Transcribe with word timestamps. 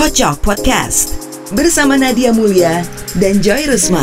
Kocok 0.00 0.40
Podcast 0.40 1.28
bersama 1.52 1.92
Nadia 1.92 2.32
Mulia 2.32 2.80
dan 3.20 3.36
Joy 3.44 3.68
Rusma. 3.68 4.00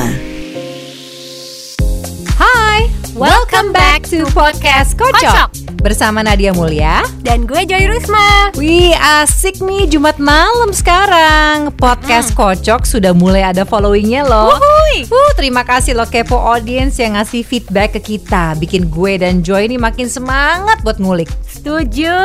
Hai, 2.37 2.85
welcome 3.17 3.73
back 3.73 4.05
to 4.05 4.21
podcast 4.29 4.93
Kocok 4.93 5.49
bersama 5.81 6.21
Nadia 6.21 6.53
Mulia. 6.53 7.01
Dan 7.25 7.49
gue 7.49 7.65
Joy 7.65 7.89
Rusma. 7.89 8.53
Wih, 8.61 8.93
asik 8.93 9.57
nih 9.57 9.89
Jumat 9.89 10.21
malam 10.21 10.69
sekarang. 10.69 11.73
Podcast 11.73 12.37
Kocok 12.37 12.85
sudah 12.85 13.17
mulai 13.17 13.41
ada 13.49 13.65
followingnya 13.65 14.21
loh. 14.21 14.53
Wuhui. 14.53 15.09
Uh, 15.09 15.31
terima 15.33 15.65
kasih 15.65 15.97
loh 15.97 16.05
kepo 16.05 16.37
audience 16.37 17.01
yang 17.01 17.17
ngasih 17.17 17.41
feedback 17.41 17.97
ke 17.97 18.01
kita. 18.05 18.53
Bikin 18.61 18.93
gue 18.93 19.17
dan 19.17 19.41
Joy 19.41 19.65
ini 19.65 19.81
makin 19.81 20.05
semangat 20.05 20.77
buat 20.85 21.01
ngulik. 21.01 21.33
Setuju. 21.67 22.15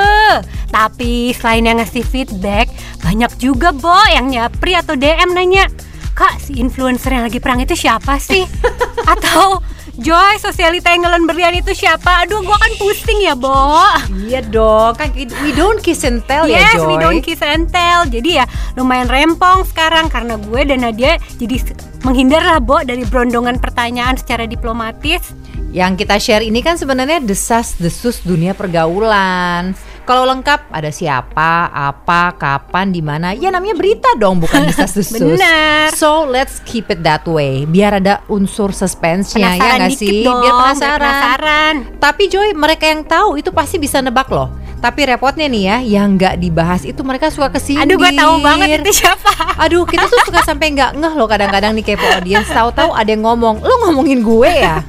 Tapi 0.70 1.34
selain 1.34 1.66
yang 1.66 1.76
ngasih 1.76 2.06
feedback, 2.06 2.70
banyak 3.02 3.34
juga 3.36 3.74
Bo 3.74 3.98
yang 4.06 4.30
nyapri 4.30 4.72
atau 4.72 4.94
DM 4.94 5.34
nanya, 5.34 5.66
Kak, 6.14 6.38
si 6.38 6.56
influencer 6.56 7.10
yang 7.10 7.26
lagi 7.26 7.42
perang 7.42 7.58
itu 7.58 7.74
siapa 7.74 8.22
sih? 8.22 8.46
atau 9.12 9.58
Joy, 9.92 10.40
sosialita 10.40 10.88
yang 10.88 11.04
ngelon 11.04 11.28
berlian 11.28 11.52
itu 11.52 11.76
siapa? 11.76 12.24
Aduh, 12.24 12.40
gua 12.40 12.56
kan 12.56 12.72
pusing 12.80 13.20
ya, 13.20 13.36
Bo. 13.36 13.76
Iya 14.24 14.40
dong, 14.40 14.96
kan 14.96 15.12
we 15.12 15.52
don't 15.52 15.84
kiss 15.84 16.00
and 16.00 16.24
tell 16.24 16.48
yes, 16.48 16.72
ya 16.72 16.80
Joy. 16.80 16.86
we 16.86 16.96
don't 16.96 17.20
kiss 17.20 17.44
and 17.44 17.68
tell. 17.68 18.06
Jadi 18.06 18.40
ya 18.40 18.48
lumayan 18.72 19.10
rempong 19.10 19.68
sekarang 19.68 20.08
karena 20.08 20.40
gue 20.40 20.60
dan 20.64 20.80
Nadia 20.80 21.20
jadi 21.36 21.56
s- 21.60 21.76
menghindar 22.06 22.40
lah, 22.40 22.56
Bo, 22.56 22.80
dari 22.80 23.04
berondongan 23.04 23.60
pertanyaan 23.60 24.16
secara 24.16 24.48
diplomatis. 24.48 25.28
Yang 25.72 26.04
kita 26.04 26.16
share 26.20 26.44
ini 26.44 26.60
kan 26.60 26.76
sebenarnya 26.76 27.24
desas 27.24 27.80
desus 27.80 28.20
dunia 28.20 28.52
pergaulan. 28.52 29.72
Kalau 30.02 30.26
lengkap 30.28 30.68
ada 30.68 30.90
siapa, 30.90 31.70
apa, 31.72 32.34
kapan, 32.34 32.90
di 32.90 32.98
mana, 32.98 33.32
ya 33.38 33.54
namanya 33.54 33.78
berita 33.78 34.12
dong, 34.18 34.42
bukan 34.42 34.66
desas 34.68 34.92
desus. 34.98 35.38
Benar. 35.38 35.94
So 35.96 36.28
let's 36.28 36.60
keep 36.66 36.90
it 36.90 37.06
that 37.06 37.22
way, 37.24 37.64
biar 37.64 38.02
ada 38.02 38.20
unsur 38.26 38.74
suspense-nya 38.74 39.56
ya 39.56 39.78
nggak 39.78 39.94
sih, 39.94 40.26
dong, 40.26 40.42
biar 40.42 40.54
penasaran. 40.58 40.98
penasaran. 40.98 41.74
Tapi 42.02 42.22
Joy, 42.26 42.50
mereka 42.52 42.90
yang 42.90 43.06
tahu 43.06 43.38
itu 43.38 43.54
pasti 43.54 43.78
bisa 43.78 44.02
nebak 44.02 44.26
loh. 44.28 44.50
Tapi 44.82 45.06
repotnya 45.06 45.46
nih 45.46 45.62
ya, 45.70 45.76
yang 46.02 46.18
nggak 46.18 46.34
dibahas 46.42 46.82
itu 46.82 46.98
mereka 47.06 47.30
suka 47.30 47.54
kesindir. 47.54 47.86
Aduh, 47.86 48.02
gue 48.02 48.12
tahu 48.18 48.34
banget 48.42 48.82
itu 48.82 49.06
siapa. 49.06 49.54
Aduh, 49.62 49.86
kita 49.86 50.10
tuh 50.10 50.18
suka 50.26 50.42
sampai 50.50 50.74
nggak 50.74 50.98
ngeh 50.98 51.14
loh 51.14 51.30
kadang-kadang 51.30 51.78
nih 51.78 51.94
kepo 51.94 52.02
audience. 52.10 52.50
Tahu-tahu 52.50 52.90
ada 52.90 53.06
yang 53.06 53.22
ngomong, 53.22 53.62
lu 53.62 53.74
ngomongin 53.86 54.20
gue 54.26 54.50
ya? 54.50 54.82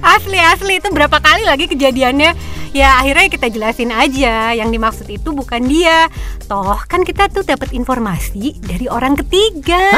Asli 0.00 0.38
asli. 0.38 0.78
Itu 0.78 0.90
berapa 0.90 1.18
kali 1.18 1.46
lagi 1.46 1.70
kejadiannya? 1.70 2.54
Ya 2.74 2.98
akhirnya 2.98 3.30
kita 3.30 3.46
jelasin 3.50 3.94
aja. 3.94 4.50
Yang 4.54 4.68
dimaksud 4.74 5.06
itu 5.10 5.30
bukan 5.30 5.62
dia. 5.66 6.10
Toh 6.50 6.78
kan 6.90 7.06
kita 7.06 7.30
tuh 7.30 7.46
dapat 7.46 7.70
informasi 7.72 8.58
dari 8.62 8.90
orang 8.90 9.14
ketiga. 9.18 9.94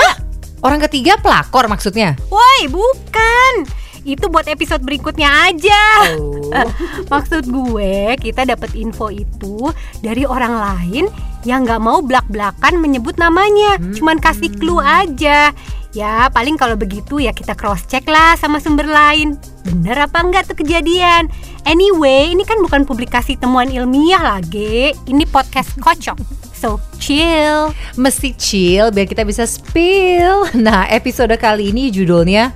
Orang 0.65 0.81
ketiga 0.89 1.21
pelakor 1.21 1.69
maksudnya? 1.69 2.17
Woi 2.33 2.69
bukan. 2.69 3.69
Itu 4.07 4.31
buat 4.31 4.47
episode 4.47 4.87
berikutnya 4.87 5.51
aja. 5.51 5.83
Oh. 6.15 6.71
Maksud 7.13 7.51
gue 7.51 8.15
kita 8.23 8.47
dapat 8.47 8.79
info 8.79 9.11
itu 9.11 9.67
dari 9.99 10.23
orang 10.23 10.55
lain 10.55 11.05
yang 11.43 11.67
nggak 11.67 11.83
mau 11.83 11.99
belak-belakan 12.03 12.79
menyebut 12.79 13.19
namanya, 13.19 13.79
cuman 13.99 14.23
kasih 14.23 14.51
clue 14.55 14.79
aja. 14.79 15.51
Ya 15.91 16.31
paling 16.31 16.55
kalau 16.55 16.79
begitu 16.79 17.19
ya 17.19 17.35
kita 17.35 17.59
cross 17.59 17.83
check 17.91 18.07
lah 18.07 18.39
sama 18.39 18.63
sumber 18.63 18.87
lain. 18.87 19.35
Bener 19.67 19.99
apa 20.07 20.23
enggak 20.23 20.47
tuh 20.47 20.57
kejadian? 20.63 21.27
Anyway, 21.67 22.31
ini 22.31 22.47
kan 22.47 22.63
bukan 22.63 22.87
publikasi 22.87 23.35
temuan 23.35 23.67
ilmiah 23.67 24.39
lagi. 24.39 24.95
Ini 24.95 25.27
podcast 25.27 25.75
kocok. 25.83 26.15
So 26.55 26.79
chill. 27.03 27.75
Mesti 27.99 28.39
chill 28.39 28.95
biar 28.95 29.11
kita 29.11 29.27
bisa 29.27 29.43
spill. 29.45 30.49
Nah, 30.67 30.87
episode 30.89 31.35
kali 31.37 31.75
ini 31.75 31.91
judulnya 31.91 32.55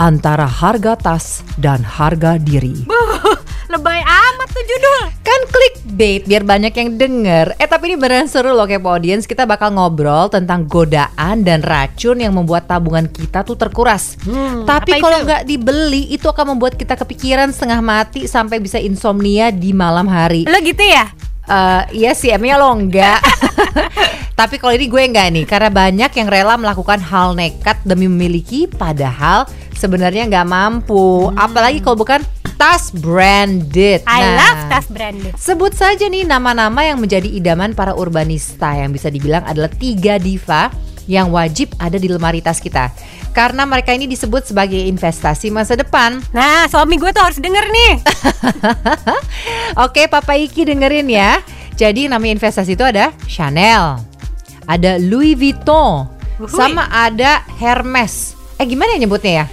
Antara 0.00 0.48
Harga 0.48 0.96
Tas 0.96 1.44
dan 1.60 1.84
Harga 1.84 2.40
Diri. 2.40 2.88
Lebay 3.72 4.00
amat 4.00 4.27
tuh 4.58 4.64
judul. 4.66 5.00
Kan 5.22 5.40
clickbait 5.46 6.22
biar 6.26 6.42
banyak 6.42 6.74
yang 6.74 6.90
denger. 6.98 7.46
Eh 7.62 7.68
tapi 7.70 7.94
ini 7.94 7.96
beneran 8.00 8.26
seru 8.26 8.50
loh 8.50 8.66
kepo 8.66 8.90
audience. 8.90 9.24
Kita 9.30 9.46
bakal 9.46 9.70
ngobrol 9.78 10.26
tentang 10.26 10.66
godaan 10.66 11.46
dan 11.46 11.62
racun 11.62 12.18
yang 12.18 12.34
membuat 12.34 12.66
tabungan 12.66 13.06
kita 13.06 13.46
tuh 13.46 13.54
terkuras. 13.54 14.18
tapi 14.66 14.98
apa 14.98 15.02
kalau 15.02 15.18
nggak 15.22 15.42
dibeli 15.46 16.10
itu 16.10 16.26
akan 16.26 16.58
membuat 16.58 16.74
kita 16.74 16.98
kepikiran 16.98 17.54
setengah 17.54 17.80
mati 17.80 18.26
sampai 18.26 18.58
bisa 18.58 18.82
insomnia 18.82 19.54
di 19.54 19.70
malam 19.70 20.10
hari. 20.10 20.48
Lo 20.50 20.58
gitu 20.58 20.82
ya? 20.82 21.06
Eh, 21.48 22.04
iya 22.04 22.12
sih, 22.12 22.28
emangnya 22.28 22.60
lo 22.60 22.76
enggak. 22.76 23.20
Tapi 24.38 24.60
kalau 24.60 24.76
ini 24.76 24.86
gue 24.86 25.02
enggak 25.02 25.28
nih, 25.32 25.44
karena 25.48 25.70
banyak 25.72 26.10
yang 26.12 26.28
rela 26.28 26.54
melakukan 26.60 27.00
hal 27.00 27.32
nekat 27.32 27.80
demi 27.88 28.04
memiliki, 28.04 28.68
padahal 28.68 29.48
sebenarnya 29.72 30.28
nggak 30.28 30.46
mampu. 30.46 31.32
Apalagi 31.32 31.80
kalau 31.80 31.96
bukan 32.04 32.20
tas 32.58 32.90
branded. 32.90 34.02
I 34.04 34.18
Nah, 34.20 34.34
love 34.36 34.60
tas 34.68 34.86
branded. 34.86 35.32
Sebut 35.34 35.72
saja 35.72 36.04
nih 36.04 36.26
nama-nama 36.26 36.82
yang 36.82 36.98
menjadi 36.98 37.30
idaman 37.30 37.72
para 37.72 37.94
urbanista 37.94 38.74
yang 38.74 38.90
bisa 38.90 39.08
dibilang 39.08 39.46
adalah 39.46 39.70
tiga 39.70 40.18
diva 40.18 40.68
yang 41.06 41.30
wajib 41.30 41.72
ada 41.78 41.96
di 41.96 42.04
lemari 42.04 42.42
tas 42.42 42.58
kita. 42.58 42.90
Karena 43.30 43.62
mereka 43.62 43.94
ini 43.94 44.04
disebut 44.04 44.44
sebagai 44.44 44.76
investasi 44.82 45.48
masa 45.48 45.72
depan. 45.72 46.18
Nah, 46.30 46.66
suami 46.66 46.98
gue 46.98 47.08
tuh 47.08 47.22
harus 47.22 47.38
denger 47.38 47.64
nih. 47.64 47.92
Oke, 49.84 50.06
Papa 50.06 50.34
Iki 50.34 50.66
dengerin 50.66 51.06
ya. 51.06 51.40
Jadi 51.72 52.10
namanya 52.10 52.34
investasi 52.34 52.74
itu 52.74 52.82
ada 52.82 53.14
Chanel, 53.30 54.02
ada 54.66 54.98
Louis 54.98 55.38
Vuitton, 55.38 56.10
Uhuy. 56.36 56.50
sama 56.50 56.90
ada 56.90 57.46
Hermes. 57.54 58.34
Eh 58.58 58.66
gimana 58.66 58.98
ya 58.98 59.06
nyebutnya 59.06 59.32
ya? 59.32 59.46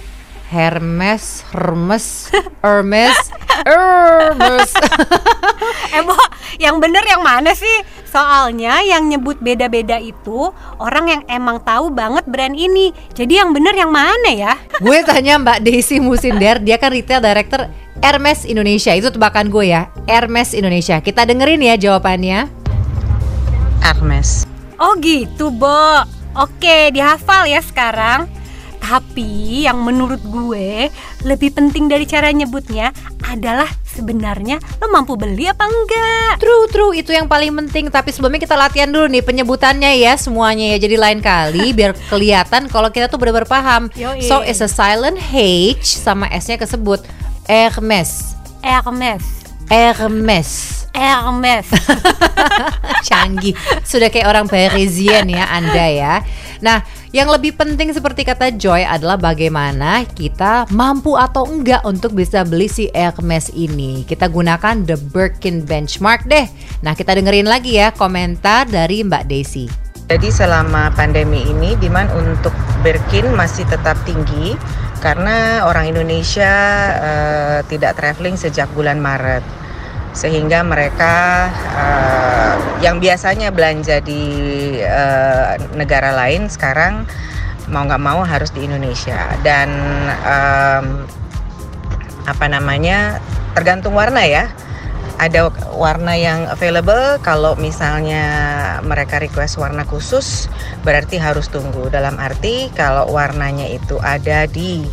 Hermes, 0.46 1.42
Hermes, 1.50 2.30
Hermes, 2.62 3.18
Hermes. 3.66 4.70
Eh, 5.96 6.02
Bo, 6.04 6.12
yang 6.60 6.76
bener 6.78 7.02
yang 7.08 7.24
mana 7.24 7.56
sih? 7.56 7.82
Soalnya 8.06 8.84
yang 8.84 9.08
nyebut 9.10 9.40
beda-beda 9.40 9.96
itu 9.96 10.52
orang 10.76 11.04
yang 11.08 11.22
emang 11.26 11.58
tahu 11.64 11.90
banget 11.90 12.28
brand 12.28 12.52
ini. 12.52 12.92
Jadi 13.16 13.40
yang 13.40 13.50
bener 13.50 13.74
yang 13.74 13.90
mana 13.90 14.30
ya? 14.30 14.54
gue 14.84 14.98
tanya 15.02 15.40
Mbak 15.40 15.66
Desi 15.66 15.98
Musinder, 15.98 16.62
dia 16.62 16.76
kan 16.78 16.92
retail 16.92 17.18
director 17.18 17.66
Hermes 17.98 18.44
Indonesia. 18.46 18.92
Itu 18.94 19.10
tebakan 19.10 19.50
gue 19.50 19.72
ya, 19.72 19.90
Hermes 20.06 20.52
Indonesia. 20.52 21.00
Kita 21.02 21.26
dengerin 21.26 21.64
ya 21.64 21.74
jawabannya. 21.74 22.46
Hermes. 23.82 24.46
Oh 24.76 24.94
gitu, 25.00 25.50
Bo. 25.50 26.04
Oke, 26.36 26.92
dihafal 26.92 27.48
ya 27.48 27.64
sekarang. 27.64 28.28
Tapi 28.80 29.64
yang 29.66 29.82
menurut 29.82 30.20
gue 30.22 30.90
lebih 31.26 31.50
penting 31.54 31.90
dari 31.90 32.06
cara 32.06 32.30
nyebutnya 32.30 32.94
adalah 33.26 33.66
sebenarnya 33.82 34.60
lo 34.78 34.86
mampu 34.92 35.16
beli 35.16 35.48
apa 35.48 35.66
enggak? 35.66 36.32
True, 36.38 36.66
true, 36.70 36.92
itu 36.94 37.10
yang 37.10 37.26
paling 37.26 37.54
penting. 37.64 37.88
Tapi 37.88 38.12
sebelumnya 38.12 38.42
kita 38.42 38.54
latihan 38.54 38.90
dulu 38.90 39.08
nih 39.08 39.24
penyebutannya 39.24 39.96
ya 39.98 40.14
semuanya 40.18 40.76
ya. 40.76 40.78
Jadi 40.82 40.96
lain 40.98 41.20
kali 41.24 41.72
biar 41.78 41.96
kelihatan 42.12 42.68
kalau 42.68 42.92
kita 42.92 43.08
tuh 43.08 43.18
benar-benar 43.18 43.48
paham. 43.48 43.88
Yoi. 43.96 44.24
So 44.24 44.44
it's 44.44 44.60
a 44.60 44.70
silent 44.70 45.16
H 45.18 45.84
sama 45.84 46.28
S-nya 46.30 46.60
kesebut 46.60 47.02
Hermes. 47.48 48.36
Hermes. 48.60 49.45
Hermes. 49.66 50.86
Hermes. 50.94 51.66
Canggih. 53.08 53.52
Sudah 53.82 54.08
kayak 54.08 54.30
orang 54.30 54.46
Parisian 54.46 55.26
ya 55.26 55.50
Anda 55.50 55.86
ya. 55.90 56.14
Nah, 56.62 56.86
yang 57.10 57.28
lebih 57.28 57.58
penting 57.58 57.90
seperti 57.92 58.22
kata 58.22 58.54
Joy 58.54 58.86
adalah 58.86 59.18
bagaimana 59.18 60.06
kita 60.06 60.70
mampu 60.72 61.18
atau 61.18 61.44
enggak 61.44 61.82
untuk 61.82 62.14
bisa 62.14 62.46
beli 62.46 62.70
si 62.70 62.88
Hermes 62.94 63.50
ini. 63.52 64.06
Kita 64.06 64.30
gunakan 64.30 64.86
the 64.86 64.96
Birkin 64.96 65.66
benchmark 65.66 66.24
deh. 66.30 66.46
Nah, 66.86 66.94
kita 66.94 67.18
dengerin 67.18 67.50
lagi 67.50 67.76
ya 67.76 67.90
komentar 67.90 68.70
dari 68.70 69.02
Mbak 69.02 69.24
Desi. 69.26 69.66
Jadi 70.06 70.30
selama 70.30 70.94
pandemi 70.94 71.42
ini 71.42 71.74
demand 71.82 72.14
untuk 72.14 72.54
Birkin 72.86 73.26
masih 73.34 73.66
tetap 73.66 73.98
tinggi 74.06 74.54
karena 75.06 75.62
orang 75.62 75.94
Indonesia 75.94 76.54
eh, 76.98 77.58
tidak 77.70 77.94
traveling 77.94 78.34
sejak 78.34 78.66
bulan 78.74 78.98
Maret. 78.98 79.46
Sehingga 80.10 80.66
mereka 80.66 81.46
eh, 81.78 82.54
yang 82.82 82.98
biasanya 82.98 83.54
belanja 83.54 84.02
di 84.02 84.24
eh, 84.82 85.54
negara 85.78 86.10
lain 86.10 86.50
sekarang 86.50 87.06
mau 87.70 87.86
nggak 87.86 88.02
mau 88.02 88.26
harus 88.26 88.50
di 88.54 88.62
Indonesia 88.62 89.26
dan 89.42 89.66
em, 90.22 90.86
apa 92.22 92.46
namanya 92.46 93.18
tergantung 93.58 93.90
warna 93.90 94.22
ya 94.22 94.46
ada 95.16 95.48
warna 95.72 96.12
yang 96.12 96.44
available 96.52 97.16
kalau 97.24 97.56
misalnya 97.56 98.24
mereka 98.84 99.16
request 99.16 99.56
warna 99.56 99.82
khusus 99.88 100.48
berarti 100.84 101.16
harus 101.16 101.48
tunggu 101.48 101.88
dalam 101.88 102.20
arti 102.20 102.68
kalau 102.76 103.08
warnanya 103.08 103.64
itu 103.68 103.96
ada 104.04 104.44
di 104.44 104.84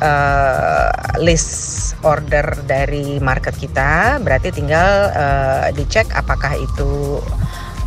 eh, 0.00 0.90
list 1.20 1.92
order 2.00 2.56
dari 2.64 3.20
market 3.20 3.52
kita 3.60 4.16
berarti 4.24 4.48
tinggal 4.48 5.12
eh, 5.12 5.66
dicek 5.76 6.08
apakah 6.16 6.56
itu 6.56 7.20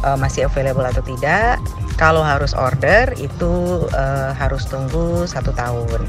uh, 0.03 0.17
masih 0.19 0.45
available 0.45 0.85
atau 0.85 1.01
tidak. 1.01 1.57
Kalau 1.95 2.21
harus 2.21 2.51
order 2.53 3.15
itu 3.17 3.85
uh, 3.95 4.35
harus 4.35 4.67
tunggu 4.67 5.23
satu 5.25 5.55
tahun. 5.55 6.03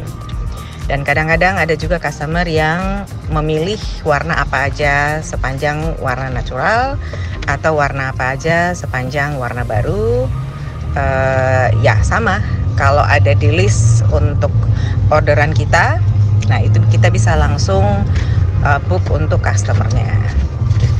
Dan 0.84 1.00
kadang-kadang 1.00 1.56
ada 1.56 1.72
juga 1.80 1.96
customer 1.96 2.44
yang 2.44 3.08
memilih 3.32 3.80
warna 4.04 4.36
apa 4.36 4.68
aja 4.68 5.24
sepanjang 5.24 5.96
warna 6.04 6.28
natural 6.28 7.00
atau 7.48 7.76
warna 7.76 8.12
apa 8.12 8.36
aja 8.36 8.76
sepanjang 8.76 9.40
warna 9.40 9.64
baru. 9.64 10.28
Uh, 10.94 11.68
ya 11.80 11.98
sama. 12.04 12.38
Kalau 12.74 13.02
ada 13.06 13.32
di 13.38 13.54
list 13.54 14.02
untuk 14.10 14.50
orderan 15.08 15.54
kita, 15.54 16.02
nah 16.50 16.58
itu 16.58 16.82
kita 16.90 17.08
bisa 17.08 17.38
langsung 17.38 17.82
uh, 18.66 18.80
book 18.90 19.02
untuk 19.14 19.40
customernya. 19.40 20.10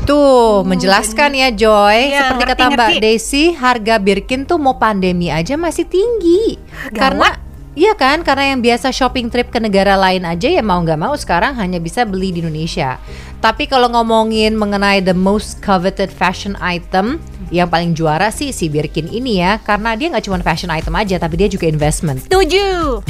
Tuh, 0.05 0.61
menjelaskan 0.69 1.33
ya 1.33 1.49
Joy. 1.49 2.13
Iya, 2.13 2.29
Seperti 2.29 2.45
ngerti, 2.45 2.53
kata 2.53 2.65
Mbak 2.77 2.89
ngerti. 2.93 3.01
Desi, 3.01 3.45
harga 3.57 3.97
Birkin 3.97 4.45
tuh 4.45 4.61
mau 4.61 4.77
pandemi 4.77 5.33
aja 5.33 5.57
masih 5.57 5.89
tinggi. 5.89 6.61
Karena 6.93 7.44
Iya 7.75 7.99
kan, 7.99 8.23
karena 8.23 8.55
yang 8.55 8.63
biasa 8.63 8.95
shopping 8.95 9.27
trip 9.35 9.51
ke 9.51 9.59
negara 9.59 9.99
lain 9.99 10.23
aja 10.23 10.47
ya 10.47 10.63
mau 10.63 10.79
nggak 10.79 10.95
mau 10.95 11.15
sekarang 11.19 11.59
hanya 11.59 11.83
bisa 11.83 12.07
beli 12.07 12.31
di 12.31 12.39
Indonesia. 12.39 13.03
Tapi 13.43 13.67
kalau 13.67 13.91
ngomongin 13.91 14.55
mengenai 14.55 15.03
the 15.03 15.13
most 15.13 15.59
coveted 15.59 16.09
fashion 16.09 16.55
item, 16.63 17.19
yang 17.53 17.69
paling 17.69 17.93
juara 17.93 18.33
sih 18.33 18.55
si 18.55 18.71
Birkin 18.71 19.11
ini 19.11 19.43
ya, 19.43 19.59
karena 19.61 19.99
dia 19.99 20.09
nggak 20.09 20.25
cuma 20.25 20.39
fashion 20.41 20.71
item 20.71 20.95
aja, 20.97 21.19
tapi 21.19 21.35
dia 21.37 21.51
juga 21.51 21.69
investment. 21.69 22.25
Setuju. 22.25 23.03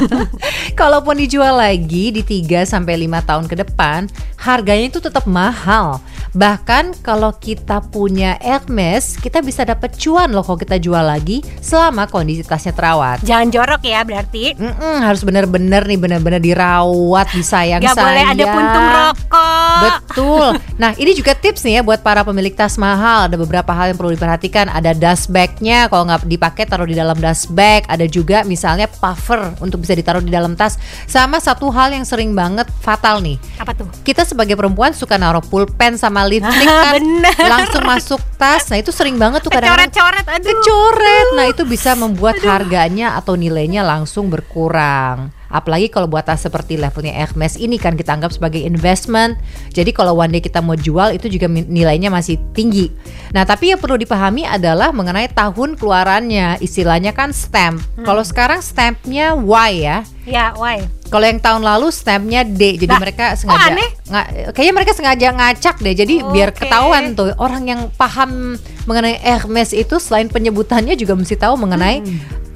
Kalaupun 0.80 1.16
dijual 1.22 1.56
lagi 1.56 2.12
di 2.12 2.20
3 2.20 2.66
sampai 2.66 3.08
5 3.08 3.28
tahun 3.30 3.44
ke 3.46 3.56
depan, 3.62 4.10
harganya 4.42 4.90
itu 4.90 5.00
tetap 5.00 5.24
mahal. 5.24 6.02
Bahkan 6.36 7.02
kalau 7.02 7.34
kita 7.34 7.82
punya 7.90 8.38
Hermes, 8.38 9.18
kita 9.18 9.40
bisa 9.42 9.66
dapat 9.66 9.96
cuan 9.98 10.30
loh 10.30 10.44
kalau 10.46 10.60
kita 10.60 10.76
jual 10.78 11.02
lagi 11.02 11.42
selama 11.58 12.06
kondisi 12.06 12.46
tasnya 12.46 12.76
terawat. 12.76 13.24
Jangan 13.26 13.48
jorok 13.50 13.82
ya 13.82 13.99
berarti. 14.06 14.54
Mm-mm, 14.56 14.96
harus 15.04 15.22
bener-bener 15.24 15.82
nih 15.86 15.98
bener-bener 15.98 16.40
dirawat, 16.42 17.30
disayang 17.32 17.80
Gak 17.80 17.96
boleh 17.96 18.24
ada 18.24 18.44
puntung 18.44 18.86
rokok. 18.86 19.80
Betul. 19.80 20.48
Nah, 20.80 20.92
ini 20.96 21.12
juga 21.12 21.32
tips 21.36 21.64
nih 21.64 21.80
ya 21.80 21.82
buat 21.84 22.00
para 22.00 22.24
pemilik 22.24 22.52
tas 22.52 22.76
mahal. 22.80 23.28
Ada 23.28 23.36
beberapa 23.36 23.70
hal 23.72 23.92
yang 23.92 23.98
perlu 23.98 24.12
diperhatikan. 24.16 24.68
Ada 24.72 24.96
dust 24.96 25.28
bag-nya, 25.28 25.88
kalau 25.92 26.08
nggak 26.08 26.24
dipakai 26.28 26.64
taruh 26.64 26.88
di 26.88 26.96
dalam 26.96 27.16
dust 27.20 27.52
bag. 27.52 27.84
Ada 27.88 28.08
juga 28.08 28.42
misalnya 28.44 28.88
puffer 28.88 29.52
untuk 29.60 29.84
bisa 29.84 29.92
ditaruh 29.96 30.24
di 30.24 30.32
dalam 30.32 30.56
tas. 30.56 30.80
Sama 31.04 31.40
satu 31.40 31.68
hal 31.72 31.92
yang 31.92 32.04
sering 32.08 32.32
banget 32.32 32.68
fatal 32.80 33.20
nih. 33.20 33.36
Apa 33.60 33.76
tuh? 33.76 33.88
Kita 34.04 34.24
sebagai 34.24 34.56
perempuan 34.56 34.92
suka 34.96 35.16
naruh 35.20 35.44
pulpen 35.44 35.96
sama 36.00 36.24
lipstick 36.24 36.68
kan 36.68 36.96
Bener. 37.00 37.36
langsung 37.48 37.84
masuk 37.84 38.20
tas. 38.40 38.68
Nah, 38.72 38.78
itu 38.80 38.92
sering 38.92 39.16
banget 39.20 39.44
tuh 39.44 39.52
kadang-kadang 39.52 39.90
Coret-coret 39.90 40.26
aduh. 40.26 40.48
kecoret. 40.48 41.26
Nah, 41.36 41.46
itu 41.48 41.62
bisa 41.68 41.90
membuat 41.96 42.40
harganya 42.40 43.16
atau 43.18 43.34
nilainya 43.36 43.82
langsung 43.90 44.30
berkurang. 44.30 45.34
Apalagi 45.50 45.90
kalau 45.90 46.06
buat 46.06 46.22
tas 46.22 46.38
seperti 46.38 46.78
levelnya 46.78 47.10
Hermes 47.10 47.58
ini 47.58 47.74
kan 47.74 47.98
kita 47.98 48.14
anggap 48.14 48.30
sebagai 48.30 48.62
investment. 48.62 49.34
Jadi 49.74 49.90
kalau 49.90 50.14
one 50.14 50.30
day 50.30 50.38
kita 50.38 50.62
mau 50.62 50.78
jual 50.78 51.10
itu 51.10 51.26
juga 51.26 51.50
nilainya 51.50 52.06
masih 52.06 52.38
tinggi. 52.54 52.86
Nah, 53.34 53.42
tapi 53.42 53.74
yang 53.74 53.82
perlu 53.82 53.98
dipahami 53.98 54.46
adalah 54.46 54.94
mengenai 54.94 55.26
tahun 55.26 55.74
keluarannya. 55.74 56.62
Istilahnya 56.62 57.10
kan 57.10 57.34
stamp. 57.34 57.82
Kalau 58.06 58.22
sekarang 58.22 58.62
stampnya 58.62 59.34
Y 59.34 59.72
ya. 59.82 60.06
Ya, 60.22 60.54
why? 60.54 60.86
Kalau 61.10 61.26
yang 61.26 61.42
tahun 61.42 61.66
lalu 61.66 61.90
stampnya 61.90 62.46
D, 62.46 62.78
jadi 62.78 62.94
Lah, 62.94 63.02
mereka 63.02 63.34
sengaja, 63.34 63.74
aneh? 63.74 63.90
nga- 64.06 64.54
kayaknya 64.54 64.74
mereka 64.78 64.92
sengaja 64.94 65.26
ngacak 65.34 65.82
deh, 65.82 65.94
jadi 65.98 66.14
biar 66.22 66.54
Oke. 66.54 66.62
ketahuan 66.62 67.18
tuh 67.18 67.34
orang 67.34 67.66
yang 67.66 67.80
paham 67.98 68.54
mengenai 68.86 69.18
Hermes 69.18 69.74
itu 69.74 69.98
selain 69.98 70.30
penyebutannya 70.30 70.94
juga 70.94 71.18
mesti 71.18 71.34
tahu 71.34 71.58
mengenai 71.58 72.06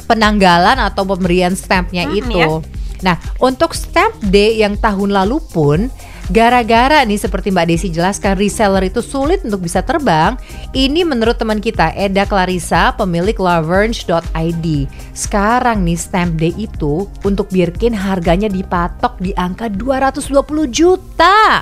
penanggalan 0.05 0.79
atau 0.79 1.03
pemberian 1.05 1.57
stampnya 1.57 2.05
Hmm, 2.07 2.17
itu. 2.17 2.39
ya. 2.39 2.49
Nah, 3.05 3.17
untuk 3.37 3.77
stamp 3.77 4.17
D 4.23 4.61
yang 4.61 4.81
tahun 4.81 5.13
lalu 5.13 5.41
pun 5.53 5.93
Gara-gara 6.33 7.05
nih 7.05 7.21
seperti 7.21 7.53
Mbak 7.53 7.67
Desi 7.69 7.93
jelaskan 7.93 8.41
reseller 8.41 8.89
itu 8.89 9.05
sulit 9.05 9.45
untuk 9.45 9.61
bisa 9.61 9.85
terbang 9.85 10.41
Ini 10.73 11.05
menurut 11.05 11.37
teman 11.37 11.61
kita 11.61 11.93
Eda 11.93 12.25
Clarissa 12.25 12.97
pemilik 12.97 13.37
laverne.id 13.37 14.67
Sekarang 15.13 15.85
nih 15.85 16.01
stamp 16.01 16.41
day 16.41 16.57
itu 16.57 17.13
untuk 17.29 17.53
Birkin 17.53 17.93
harganya 17.93 18.49
dipatok 18.49 19.21
di 19.21 19.37
angka 19.37 19.69
220 19.69 20.25
juta 20.73 21.61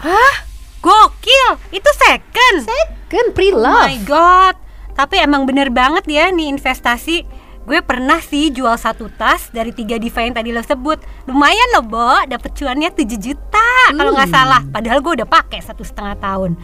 Gokil, 0.83 1.63
itu 1.71 1.91
second. 1.95 2.57
Second 2.67 3.29
Oh 3.31 3.35
pre-love 3.35 3.87
my 3.87 4.03
god. 4.03 4.55
Tapi 4.99 5.23
emang 5.23 5.47
bener 5.47 5.71
banget 5.71 6.03
ya 6.11 6.27
nih 6.35 6.51
investasi. 6.51 7.23
Gue 7.63 7.79
pernah 7.79 8.19
sih 8.19 8.51
jual 8.51 8.75
satu 8.75 9.07
tas 9.07 9.47
dari 9.49 9.71
tiga 9.71 9.95
diva 9.95 10.19
yang 10.19 10.35
tadi 10.35 10.51
lo 10.51 10.59
sebut. 10.61 10.99
Lumayan 11.31 11.79
loh, 11.79 11.87
Bo. 11.87 12.11
Dapet 12.27 12.59
cuannya 12.59 12.91
7 12.91 13.15
juta 13.17 13.69
kalau 13.95 14.11
nggak 14.11 14.29
Hmm. 14.29 14.35
salah. 14.35 14.63
Padahal 14.67 14.99
gue 14.99 15.23
udah 15.23 15.29
pakai 15.31 15.63
satu 15.63 15.87
setengah 15.87 16.19
tahun. 16.19 16.59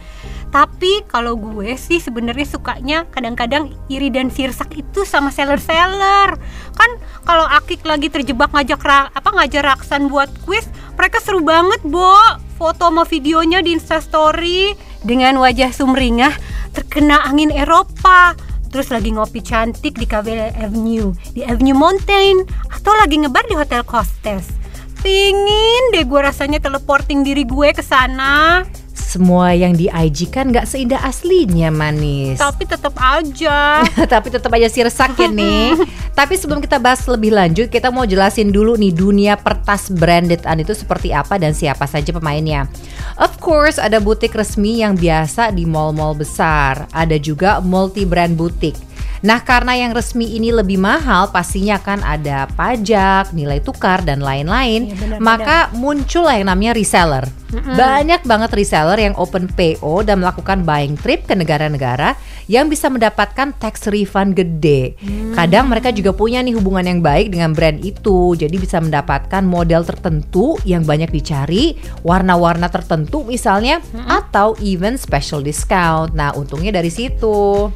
Tapi 0.49 1.07
kalau 1.07 1.39
gue 1.39 1.77
sih 1.79 2.03
sebenarnya 2.03 2.43
sukanya 2.43 3.07
kadang-kadang 3.07 3.71
iri 3.87 4.11
dan 4.11 4.27
sirsak 4.27 4.75
itu 4.75 5.07
sama 5.07 5.31
seller-seller. 5.31 6.35
Kan 6.75 6.89
kalau 7.23 7.47
Akik 7.47 7.85
lagi 7.85 8.11
terjebak 8.11 8.51
ngajak 8.51 8.81
ra- 8.81 9.07
apa 9.09 9.29
ngajar 9.31 9.63
Raksan 9.63 10.11
buat 10.11 10.27
kuis, 10.43 10.67
mereka 10.97 11.23
seru 11.23 11.39
banget, 11.39 11.79
Bo. 11.81 12.11
Foto 12.59 12.91
sama 12.91 13.07
videonya 13.07 13.63
di 13.63 13.71
Instastory 13.71 14.75
dengan 14.99 15.39
wajah 15.39 15.71
sumringah 15.71 16.35
terkena 16.75 17.23
angin 17.23 17.55
Eropa. 17.55 18.35
Terus 18.69 18.93
lagi 18.93 19.09
ngopi 19.09 19.41
cantik 19.41 19.97
di 19.97 20.05
Cafe 20.05 20.53
Avenue, 20.53 21.09
di 21.33 21.41
Avenue 21.41 21.73
Mountain, 21.73 22.45
atau 22.69 22.93
lagi 22.93 23.17
ngebar 23.17 23.49
di 23.49 23.57
Hotel 23.57 23.81
Costes. 23.81 24.53
Pingin 25.01 25.95
deh 25.95 26.05
gue 26.05 26.21
rasanya 26.21 26.61
teleporting 26.61 27.25
diri 27.25 27.49
gue 27.49 27.73
ke 27.73 27.81
sana. 27.81 28.61
Semua 28.99 29.55
yang 29.55 29.71
di 29.71 29.87
IG 29.87 30.27
kan 30.27 30.51
nggak 30.51 30.67
seindah 30.67 30.99
aslinya 31.07 31.71
manis 31.71 32.35
Tapi 32.37 32.67
tetap 32.67 32.93
aja. 32.99 33.81
Tapi 34.13 34.27
tetap 34.27 34.51
aja 34.51 34.67
sirsak 34.67 35.15
ya 35.15 35.31
nih. 35.31 35.79
Tapi 36.19 36.35
sebelum 36.35 36.59
kita 36.59 36.77
bahas 36.83 37.07
lebih 37.07 37.31
lanjut, 37.31 37.71
kita 37.71 37.87
mau 37.89 38.03
jelasin 38.03 38.51
dulu 38.51 38.75
nih 38.75 38.91
dunia 38.91 39.33
pertas 39.39 39.87
brandedan 39.87 40.59
itu 40.59 40.75
seperti 40.75 41.15
apa 41.15 41.39
dan 41.39 41.55
siapa 41.55 41.87
saja 41.87 42.11
pemainnya. 42.11 42.67
Of 43.15 43.39
course, 43.39 43.79
ada 43.79 44.03
butik 44.03 44.35
resmi 44.35 44.83
yang 44.83 44.99
biasa 44.99 45.55
di 45.55 45.63
mall-mall 45.63 46.19
besar. 46.19 46.91
Ada 46.91 47.15
juga 47.15 47.63
multi 47.63 48.03
brand 48.03 48.35
butik. 48.35 48.88
Nah, 49.19 49.43
karena 49.43 49.75
yang 49.75 49.91
resmi 49.91 50.39
ini 50.39 50.55
lebih 50.55 50.79
mahal, 50.79 51.27
pastinya 51.29 51.75
kan 51.79 51.99
ada 52.03 52.47
pajak, 52.55 53.35
nilai 53.35 53.59
tukar 53.59 54.03
dan 54.07 54.23
lain-lain. 54.23 54.95
Benar-benar. 54.95 55.19
Maka 55.19 55.57
muncullah 55.75 56.39
yang 56.39 56.47
namanya 56.47 56.73
reseller. 56.75 57.27
Banyak 57.49 58.29
banget 58.29 58.53
reseller 58.53 59.01
yang 59.01 59.17
open 59.17 59.49
PO 59.49 60.05
dan 60.05 60.21
melakukan 60.21 60.61
buying 60.61 60.93
trip 60.93 61.25
ke 61.25 61.33
negara-negara 61.33 62.13
yang 62.45 62.69
bisa 62.69 62.93
mendapatkan 62.93 63.57
tax 63.57 63.89
refund 63.89 64.37
gede. 64.37 64.93
Kadang 65.33 65.65
mereka 65.65 65.89
juga 65.89 66.13
punya 66.13 66.45
nih 66.45 66.53
hubungan 66.53 66.85
yang 66.85 67.01
baik 67.01 67.33
dengan 67.33 67.57
brand 67.57 67.81
itu, 67.81 68.37
jadi 68.37 68.53
bisa 68.53 68.77
mendapatkan 68.77 69.41
model 69.41 69.81
tertentu 69.81 70.61
yang 70.61 70.85
banyak 70.85 71.09
dicari, 71.09 71.73
warna-warna 72.05 72.69
tertentu 72.69 73.25
misalnya, 73.25 73.81
atau 74.05 74.53
even 74.61 74.93
special 74.93 75.41
discount. 75.41 76.13
Nah, 76.13 76.37
untungnya 76.37 76.69
dari 76.69 76.93
situ. 76.93 77.73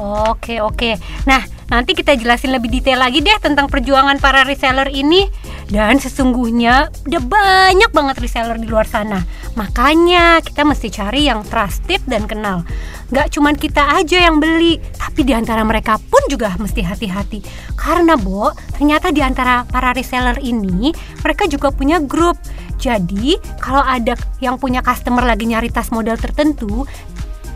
Oke 0.00 0.64
oke. 0.64 0.96
Nah 1.28 1.44
nanti 1.68 1.92
kita 1.92 2.16
jelasin 2.16 2.56
lebih 2.56 2.72
detail 2.72 3.04
lagi 3.04 3.20
deh 3.20 3.36
tentang 3.36 3.68
perjuangan 3.68 4.16
para 4.16 4.48
reseller 4.48 4.88
ini. 4.88 5.28
Dan 5.70 6.02
sesungguhnya 6.02 6.90
udah 7.06 7.22
banyak 7.22 7.94
banget 7.94 8.16
reseller 8.18 8.58
di 8.58 8.66
luar 8.66 8.90
sana. 8.90 9.22
Makanya 9.54 10.42
kita 10.42 10.66
mesti 10.66 10.90
cari 10.90 11.30
yang 11.30 11.46
trusted 11.46 12.02
dan 12.10 12.26
kenal. 12.26 12.66
Gak 13.14 13.34
cuman 13.38 13.54
kita 13.54 13.98
aja 13.98 14.18
yang 14.30 14.42
beli, 14.42 14.82
tapi 14.98 15.22
di 15.22 15.30
antara 15.30 15.62
mereka 15.62 15.98
pun 15.98 16.22
juga 16.26 16.54
mesti 16.58 16.82
hati-hati. 16.82 17.42
Karena 17.78 18.18
Bo, 18.18 18.50
ternyata 18.74 19.14
di 19.14 19.22
antara 19.22 19.62
para 19.62 19.94
reseller 19.94 20.42
ini 20.42 20.90
mereka 21.22 21.46
juga 21.46 21.70
punya 21.70 22.02
grup. 22.02 22.34
Jadi 22.80 23.38
kalau 23.62 23.86
ada 23.86 24.18
yang 24.42 24.58
punya 24.58 24.82
customer 24.82 25.22
lagi 25.22 25.46
nyari 25.46 25.70
tas 25.70 25.94
model 25.94 26.18
tertentu, 26.18 26.82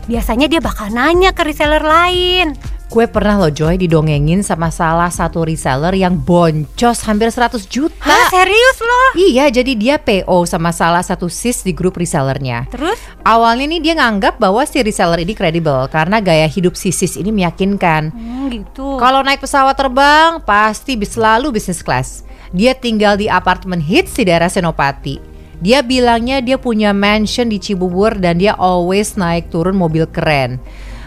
biasanya 0.05 0.49
dia 0.49 0.61
bakal 0.61 0.89
nanya 0.93 1.33
ke 1.33 1.41
reseller 1.45 1.81
lain. 1.81 2.53
Gue 2.85 3.09
pernah 3.09 3.41
loh 3.41 3.49
Joy 3.49 3.81
didongengin 3.81 4.45
sama 4.45 4.69
salah 4.69 5.09
satu 5.09 5.43
reseller 5.43 5.91
yang 5.97 6.15
boncos 6.21 7.03
hampir 7.03 7.33
100 7.33 7.65
juta. 7.65 8.07
Hah, 8.07 8.29
serius 8.31 8.77
loh? 8.79 9.09
Iya, 9.19 9.49
jadi 9.49 9.73
dia 9.73 9.95
PO 9.97 10.45
sama 10.45 10.69
salah 10.69 11.01
satu 11.01 11.25
sis 11.27 11.65
di 11.65 11.73
grup 11.73 11.97
resellernya. 11.97 12.69
Terus? 12.69 12.95
Awalnya 13.25 13.75
nih 13.75 13.81
dia 13.81 13.93
nganggap 13.97 14.37
bahwa 14.37 14.61
si 14.69 14.79
reseller 14.85 15.25
ini 15.25 15.33
kredibel 15.33 15.89
karena 15.89 16.21
gaya 16.21 16.45
hidup 16.45 16.77
si 16.77 16.93
sis 16.93 17.17
ini 17.17 17.33
meyakinkan. 17.33 18.13
Hmm, 18.13 18.53
gitu. 18.53 19.01
Kalau 19.01 19.25
naik 19.25 19.41
pesawat 19.41 19.75
terbang 19.75 20.39
pasti 20.45 20.95
selalu 20.95 21.57
bisnis 21.57 21.81
class. 21.81 22.21
Dia 22.55 22.77
tinggal 22.77 23.19
di 23.19 23.27
apartemen 23.27 23.81
hits 23.81 24.15
di 24.15 24.29
daerah 24.29 24.47
Senopati. 24.47 25.34
Dia 25.63 25.83
bilangnya 25.85 26.43
dia 26.43 26.59
punya 26.59 26.91
mansion 26.91 27.47
di 27.47 27.59
Cibubur 27.61 28.15
dan 28.19 28.39
dia 28.39 28.55
always 28.55 29.15
naik 29.15 29.51
turun 29.51 29.75
mobil 29.75 30.07
keren. 30.09 30.59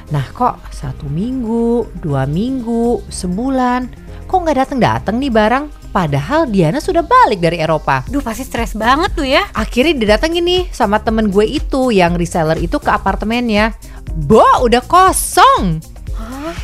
Nah 0.09 0.25
kok 0.33 0.65
satu 0.73 1.05
minggu, 1.09 2.01
dua 2.01 2.25
minggu, 2.25 3.05
sebulan, 3.13 3.89
kok 4.25 4.41
nggak 4.41 4.59
datang-datang 4.65 5.21
nih 5.21 5.33
barang? 5.33 5.65
Padahal 5.89 6.49
Diana 6.49 6.81
sudah 6.81 7.01
balik 7.01 7.41
dari 7.41 7.61
Eropa. 7.61 8.05
Duh 8.09 8.21
pasti 8.21 8.45
stres 8.45 8.77
banget 8.77 9.11
tuh 9.17 9.25
ya. 9.25 9.45
Akhirnya 9.57 9.97
didatengin 9.97 10.45
nih 10.45 10.63
sama 10.69 11.01
temen 11.01 11.33
gue 11.33 11.45
itu 11.49 11.93
yang 11.93 12.17
reseller 12.17 12.61
itu 12.61 12.77
ke 12.77 12.93
apartemennya. 12.93 13.73
Bo, 14.17 14.45
udah 14.65 14.85
kosong. 14.85 15.81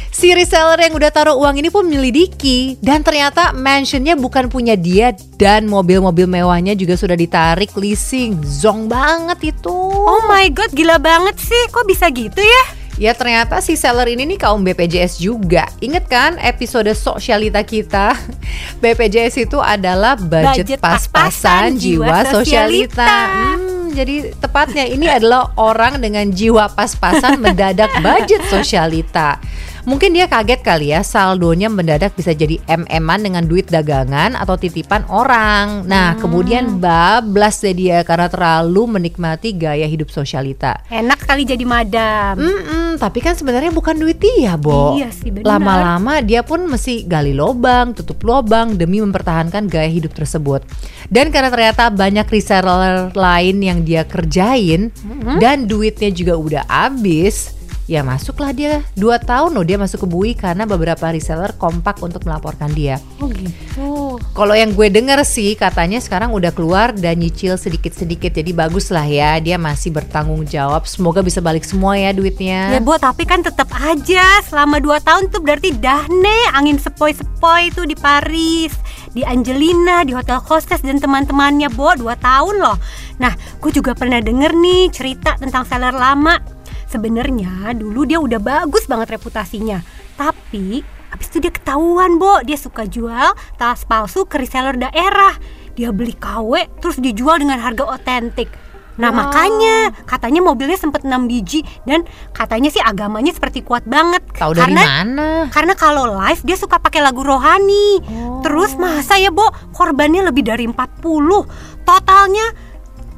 Si 0.09 0.31
reseller 0.33 0.79
yang 0.81 0.95
udah 0.97 1.11
taruh 1.11 1.37
uang 1.37 1.61
ini 1.61 1.69
pun 1.69 1.85
menyelidiki 1.85 2.79
dan 2.81 3.03
ternyata 3.03 3.53
mansionnya 3.53 4.15
bukan 4.15 4.49
punya 4.49 4.79
dia 4.79 5.13
dan 5.37 5.67
mobil-mobil 5.67 6.25
mewahnya 6.25 6.73
juga 6.73 6.95
sudah 6.95 7.19
ditarik 7.19 7.75
leasing. 7.77 8.41
Zong 8.41 8.87
banget 8.89 9.55
itu. 9.55 9.75
Oh 10.05 10.25
my 10.25 10.49
god, 10.55 10.71
gila 10.73 10.97
banget 10.97 11.37
sih. 11.37 11.63
Kok 11.69 11.85
bisa 11.85 12.09
gitu 12.09 12.41
ya? 12.41 12.65
Ya 12.95 13.11
ternyata 13.11 13.59
si 13.59 13.75
seller 13.75 14.07
ini 14.07 14.23
nih 14.23 14.39
kaum 14.39 14.63
BPJS 14.63 15.19
juga. 15.19 15.67
Ingat 15.83 16.05
kan 16.07 16.33
episode 16.39 16.87
sosialita 16.95 17.67
kita? 17.67 18.15
BPJS 18.83 19.51
itu 19.51 19.59
adalah 19.59 20.15
budget, 20.15 20.79
Budget 20.79 20.79
pas-pasan 20.79 21.75
jiwa 21.75 22.23
sosialita. 22.23 23.03
sosialita. 23.03 23.15
Hmm, 23.27 23.54
jadi 23.95 24.35
tepatnya 24.37 24.85
ini 24.85 25.07
adalah 25.07 25.55
orang 25.57 26.03
dengan 26.03 26.27
jiwa 26.29 26.69
pas-pasan 26.75 27.39
mendadak 27.39 27.89
budget 28.03 28.43
sosialita. 28.51 29.39
Mungkin 29.85 30.17
dia 30.17 30.25
kaget 30.25 30.65
kali 30.65 30.97
ya 30.97 31.05
saldonya 31.05 31.69
mendadak 31.69 32.17
bisa 32.17 32.33
jadi 32.33 32.57
MM-an 32.65 33.21
dengan 33.21 33.45
duit 33.45 33.69
dagangan 33.69 34.33
atau 34.33 34.57
titipan 34.57 35.05
orang. 35.13 35.85
Nah, 35.85 36.17
kemudian 36.17 36.81
bablas 36.81 37.61
deh 37.61 37.77
dia 37.77 38.01
karena 38.01 38.33
terlalu 38.33 38.97
menikmati 38.97 39.53
gaya 39.53 39.85
hidup 39.85 40.09
sosialita. 40.09 40.81
Enak 40.89 41.29
kali 41.29 41.45
jadi 41.45 41.65
madam. 41.69 42.41
Mm-mm, 42.41 42.97
tapi 42.97 43.21
kan 43.21 43.37
sebenarnya 43.37 43.71
bukan 43.77 44.01
duit 44.01 44.17
dia, 44.17 44.57
Bo. 44.57 44.97
Iya 44.97 45.13
sih, 45.13 45.29
benar. 45.29 45.61
Lama-lama 45.61 46.25
dia 46.25 46.41
pun 46.41 46.65
mesti 46.65 47.05
gali 47.05 47.37
lobang, 47.37 47.93
tutup 47.93 48.25
lobang 48.25 48.81
demi 48.81 49.05
mempertahankan 49.05 49.69
gaya 49.69 49.93
hidup 49.93 50.17
tersebut. 50.17 50.65
Dan 51.13 51.29
karena 51.29 51.53
ternyata 51.53 51.93
banyak 51.93 52.25
reseller 52.33 53.13
lain 53.13 53.57
yang 53.61 53.85
dia 53.85 54.09
kerjain 54.09 54.91
Mm-hmm. 55.05 55.39
dan 55.41 55.67
duitnya 55.69 56.11
juga 56.11 56.35
udah 56.39 56.63
habis, 56.69 57.53
ya 57.85 58.01
masuklah 58.01 58.57
dia 58.57 58.81
dua 58.97 59.21
tahun 59.21 59.53
loh 59.53 59.65
dia 59.65 59.77
masuk 59.77 60.05
ke 60.05 60.09
Bui 60.09 60.33
karena 60.33 60.65
beberapa 60.65 61.13
reseller 61.13 61.53
kompak 61.61 62.01
untuk 62.01 62.25
melaporkan 62.25 62.73
dia. 62.73 62.97
Oh 63.21 63.29
gitu. 63.29 64.17
Kalau 64.33 64.55
yang 64.57 64.73
gue 64.73 64.89
denger 64.89 65.21
sih 65.27 65.53
katanya 65.59 66.01
sekarang 66.01 66.33
udah 66.33 66.55
keluar 66.55 66.97
dan 66.97 67.21
nyicil 67.21 67.61
sedikit-sedikit 67.61 68.33
jadi 68.33 68.51
bagus 68.57 68.89
lah 68.89 69.05
ya 69.05 69.37
dia 69.43 69.61
masih 69.61 69.93
bertanggung 69.93 70.49
jawab 70.49 70.89
semoga 70.89 71.21
bisa 71.21 71.45
balik 71.45 71.67
semua 71.67 71.99
ya 71.99 72.15
duitnya. 72.15 72.73
Ya 72.73 72.81
Bo, 72.81 72.97
tapi 72.97 73.29
kan 73.29 73.45
tetap 73.45 73.69
aja 73.77 74.41
selama 74.47 74.81
2 74.81 75.05
tahun 75.05 75.23
tuh 75.29 75.41
berarti 75.45 75.75
Dahne 75.77 76.39
angin 76.57 76.81
sepoi-sepoi 76.81 77.75
tuh 77.75 77.85
di 77.85 77.97
Paris, 77.99 78.73
di 79.13 79.27
Angelina, 79.27 80.07
di 80.07 80.15
hotel 80.15 80.41
hostess 80.41 80.81
dan 80.81 81.03
teman-temannya 81.03 81.69
Bo 81.75 81.93
2 81.93 82.15
tahun 82.17 82.55
loh. 82.63 82.77
Nah, 83.19 83.35
gue 83.63 83.71
juga 83.71 83.95
pernah 83.95 84.19
denger 84.23 84.55
nih 84.55 84.83
cerita 84.91 85.37
tentang 85.39 85.67
seller 85.67 85.95
lama. 85.95 86.54
Sebenarnya 86.95 87.75
dulu 87.75 88.07
dia 88.07 88.23
udah 88.23 88.39
bagus 88.39 88.87
banget 88.87 89.19
reputasinya, 89.19 89.83
tapi 90.15 90.87
habis 91.11 91.27
itu 91.27 91.43
dia 91.43 91.51
ketahuan 91.51 92.23
Bo, 92.23 92.39
dia 92.47 92.55
suka 92.55 92.87
jual 92.87 93.35
tas 93.59 93.83
palsu 93.83 94.31
ke 94.31 94.39
reseller 94.39 94.79
daerah. 94.79 95.35
Dia 95.75 95.91
beli 95.91 96.15
KW 96.15 96.79
terus 96.79 97.03
dijual 97.03 97.43
dengan 97.43 97.59
harga 97.59 97.83
otentik. 97.83 98.47
Nah 98.95 99.11
Wow. 99.11 99.27
makanya 99.27 99.91
katanya 100.07 100.39
mobilnya 100.39 100.79
sempet 100.79 101.03
6 101.03 101.27
biji 101.27 101.67
dan 101.83 102.07
katanya 102.31 102.71
sih 102.71 102.79
agamanya 102.79 103.35
seperti 103.35 103.67
kuat 103.67 103.83
banget. 103.91 104.23
Tahu 104.39 104.55
dari 104.55 104.71
karena 104.71 104.83
mana? 104.87 105.29
karena 105.51 105.75
kalau 105.75 106.07
live 106.15 106.47
dia 106.47 106.55
suka 106.55 106.79
pakai 106.79 107.03
lagu 107.03 107.27
rohani. 107.27 107.99
Oh. 108.07 108.39
Terus 108.47 108.79
masa 108.79 109.19
ya, 109.19 109.35
Bo, 109.35 109.51
korbannya 109.75 110.31
lebih 110.31 110.47
dari 110.47 110.71
40. 110.71 111.43
Totalnya 111.83 112.47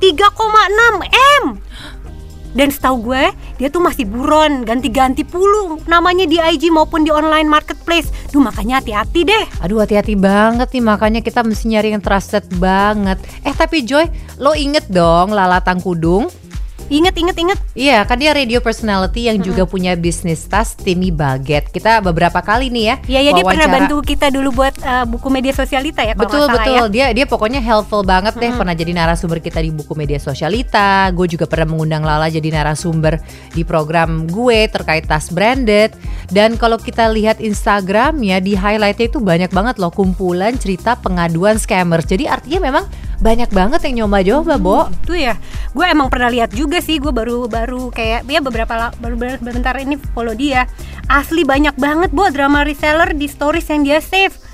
3,6 0.01 1.05
M. 1.45 1.45
Dan 2.57 2.73
setahu 2.73 3.13
gue, 3.13 3.25
dia 3.61 3.69
tuh 3.69 3.85
masih 3.85 4.09
buron, 4.09 4.65
ganti-ganti 4.65 5.29
pulu 5.29 5.77
namanya 5.85 6.25
di 6.25 6.41
IG 6.41 6.73
maupun 6.73 7.05
di 7.05 7.13
online 7.13 7.45
marketplace. 7.45 8.09
Duh, 8.33 8.41
makanya 8.41 8.81
hati-hati 8.81 9.29
deh. 9.29 9.45
Aduh 9.61 9.85
hati-hati 9.85 10.17
banget 10.17 10.73
nih 10.73 10.81
makanya 10.81 11.21
kita 11.21 11.45
mesti 11.45 11.69
nyari 11.69 11.93
yang 11.93 12.01
trusted 12.01 12.49
banget. 12.57 13.21
Eh 13.45 13.53
tapi 13.53 13.85
Joy, 13.85 14.09
lo 14.41 14.57
inget 14.57 14.89
dong 14.89 15.37
Lala 15.37 15.61
Tangkudung? 15.61 16.33
Ingat, 16.87 17.15
ingat, 17.19 17.37
ingat. 17.37 17.59
Iya 17.75 18.07
kan 18.07 18.17
dia 18.23 18.31
radio 18.31 18.63
personality 18.63 19.27
yang 19.27 19.43
juga 19.43 19.67
punya 19.67 19.99
bisnis 19.99 20.47
tas 20.47 20.79
Timmy 20.79 21.11
Baget. 21.11 21.67
Kita 21.75 21.99
beberapa 21.99 22.39
kali 22.39 22.71
nih 22.71 22.85
ya. 22.87 22.97
Iya, 23.11 23.21
ya 23.27 23.31
dia 23.35 23.45
pernah 23.45 23.69
bantu 23.69 23.97
kita 24.07 24.31
dulu 24.31 24.63
buat 24.63 24.75
eh, 24.79 25.05
buku 25.05 25.27
media 25.27 25.51
sosialita 25.51 26.07
ya 26.07 26.15
kalau 26.15 26.25
Betul 26.31 26.45
betul 26.55 26.85
ya. 26.89 26.93
dia 26.93 27.07
dia 27.11 27.27
pokoknya 27.27 27.59
helpful 27.59 28.07
banget 28.07 28.39
deh 28.39 28.55
pernah 28.55 28.73
jadi 28.73 28.95
narasumber 28.95 29.43
kita 29.43 29.59
di 29.59 29.75
buku 29.75 29.99
media 29.99 30.23
sosialita. 30.23 31.11
Gue 31.11 31.27
juga 31.27 31.51
pernah 31.51 31.75
mengundang 31.75 32.07
Lala 32.07 32.31
jadi 32.31 32.49
narasumber 32.55 33.19
di 33.51 33.67
program 33.67 34.31
gue 34.31 34.71
terkait 34.71 35.11
tas 35.11 35.27
branded. 35.35 35.91
Dan 36.31 36.55
kalau 36.55 36.79
kita 36.79 37.11
lihat 37.11 37.43
Instagramnya 37.43 38.39
di 38.39 38.55
highlightnya 38.55 39.11
itu 39.11 39.19
banyak 39.19 39.51
banget 39.51 39.83
loh 39.83 39.91
kumpulan 39.91 40.55
cerita 40.55 40.95
pengaduan 40.95 41.59
scammers. 41.59 42.07
Jadi 42.07 42.31
artinya 42.31 42.71
memang 42.71 42.85
banyak 43.19 43.51
banget 43.53 43.81
yang 43.89 44.05
nyoba-nyoba, 44.05 44.55
Bo. 44.61 44.87
Itu 45.05 45.17
ya, 45.17 45.41
gue 45.73 45.85
emang 45.89 46.13
pernah 46.13 46.29
lihat 46.29 46.53
juga 46.53 46.81
sih. 46.85 47.01
Gue 47.01 47.13
baru 47.13 47.49
baru 47.49 47.89
kayak 47.91 48.29
ya 48.29 48.41
beberapa 48.45 48.93
baru 49.01 49.17
bentar 49.41 49.75
ini 49.81 49.97
follow 50.13 50.37
dia. 50.37 50.69
Asli 51.07 51.47
banyak 51.47 51.79
banget 51.79 52.11
bo 52.11 52.27
drama 52.29 52.67
reseller 52.67 53.15
di 53.15 53.27
stories 53.31 53.69
yang 53.71 53.83
dia 53.87 53.99
save. 54.03 54.46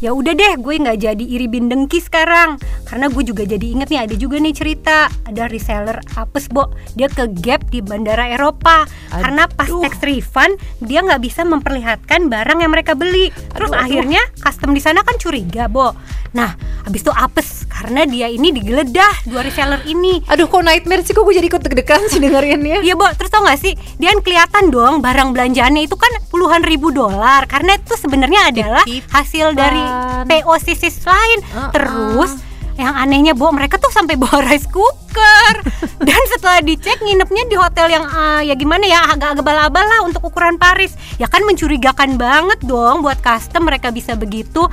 Ya 0.00 0.16
udah 0.16 0.32
deh, 0.32 0.56
gue 0.56 0.74
nggak 0.80 0.96
jadi 0.96 1.24
iri 1.28 1.44
bin 1.44 1.68
dengki 1.68 2.00
sekarang. 2.00 2.56
Karena 2.88 3.12
gue 3.12 3.20
juga 3.20 3.44
jadi 3.44 3.60
inget 3.60 3.92
nih 3.92 4.00
ada 4.08 4.14
juga 4.16 4.40
nih 4.40 4.56
cerita 4.56 5.12
ada 5.28 5.44
reseller 5.44 6.00
apes 6.16 6.48
bo. 6.48 6.72
Dia 6.96 7.12
ke 7.12 7.28
gap 7.44 7.68
di 7.68 7.84
bandara 7.84 8.32
Eropa. 8.32 8.88
Karena 9.12 9.44
pas 9.44 9.68
Aduh. 9.68 9.84
tax 9.84 10.00
refund 10.00 10.56
dia 10.80 11.04
nggak 11.04 11.20
bisa 11.20 11.44
memperlihatkan 11.44 12.32
barang 12.32 12.64
yang 12.64 12.72
mereka 12.72 12.96
beli. 12.96 13.28
Terus 13.52 13.68
Aduh, 13.70 13.76
aduh. 13.76 13.84
akhirnya 13.84 14.22
custom 14.40 14.72
di 14.72 14.80
sana 14.80 15.04
kan 15.04 15.20
curiga 15.20 15.68
bo. 15.68 15.92
Nah, 16.30 16.54
habis 16.86 17.02
itu 17.02 17.12
apes 17.12 17.66
karena 17.68 18.06
dia 18.06 18.30
ini 18.30 18.54
digeledah 18.54 19.26
dua 19.26 19.42
reseller 19.42 19.82
ini. 19.84 20.22
Aduh 20.30 20.46
kok 20.46 20.62
nightmare 20.62 21.02
sih 21.02 21.12
kok 21.12 21.26
gue 21.26 21.34
jadi 21.34 21.48
ikut 21.50 21.62
deg-degan 21.64 22.06
sih 22.06 22.22
dengerinnya. 22.22 22.80
Iya, 22.86 22.94
Bo, 22.94 23.08
terus 23.18 23.34
tau 23.34 23.42
gak 23.42 23.58
sih? 23.58 23.74
Dia 23.98 24.14
kan 24.14 24.20
kelihatan 24.22 24.64
dong 24.70 25.02
barang 25.02 25.34
belanjaannya 25.34 25.90
itu 25.90 25.98
kan 25.98 26.12
puluhan 26.30 26.62
ribu 26.62 26.94
dolar 26.94 27.44
karena 27.50 27.74
itu 27.74 27.98
sebenarnya 27.98 28.54
adalah 28.54 28.84
hasil 28.86 29.58
dari 29.58 29.82
PO 30.26 30.52
sisis 30.62 31.02
lain. 31.04 31.38
Uh-uh. 31.52 31.70
Terus 31.74 32.32
yang 32.80 32.96
anehnya, 32.96 33.36
Bo, 33.36 33.52
mereka 33.52 33.76
tuh 33.76 33.92
sampai 33.92 34.16
bawa 34.16 34.40
rice 34.48 34.64
cooker. 34.70 35.54
Dan 36.00 36.22
setelah 36.32 36.64
dicek 36.64 37.02
nginepnya 37.04 37.44
di 37.50 37.56
hotel 37.60 37.92
yang 37.92 38.04
ah, 38.08 38.40
ya 38.40 38.56
gimana 38.56 38.88
ya 38.88 39.04
agak-agak 39.12 39.44
abal-abal 39.44 39.84
lah 39.84 40.00
untuk 40.08 40.24
ukuran 40.24 40.56
Paris. 40.56 40.96
Ya 41.20 41.28
kan 41.28 41.44
mencurigakan 41.44 42.16
banget 42.16 42.64
dong 42.64 43.04
buat 43.04 43.20
custom 43.20 43.68
mereka 43.68 43.92
bisa 43.92 44.16
begitu. 44.16 44.64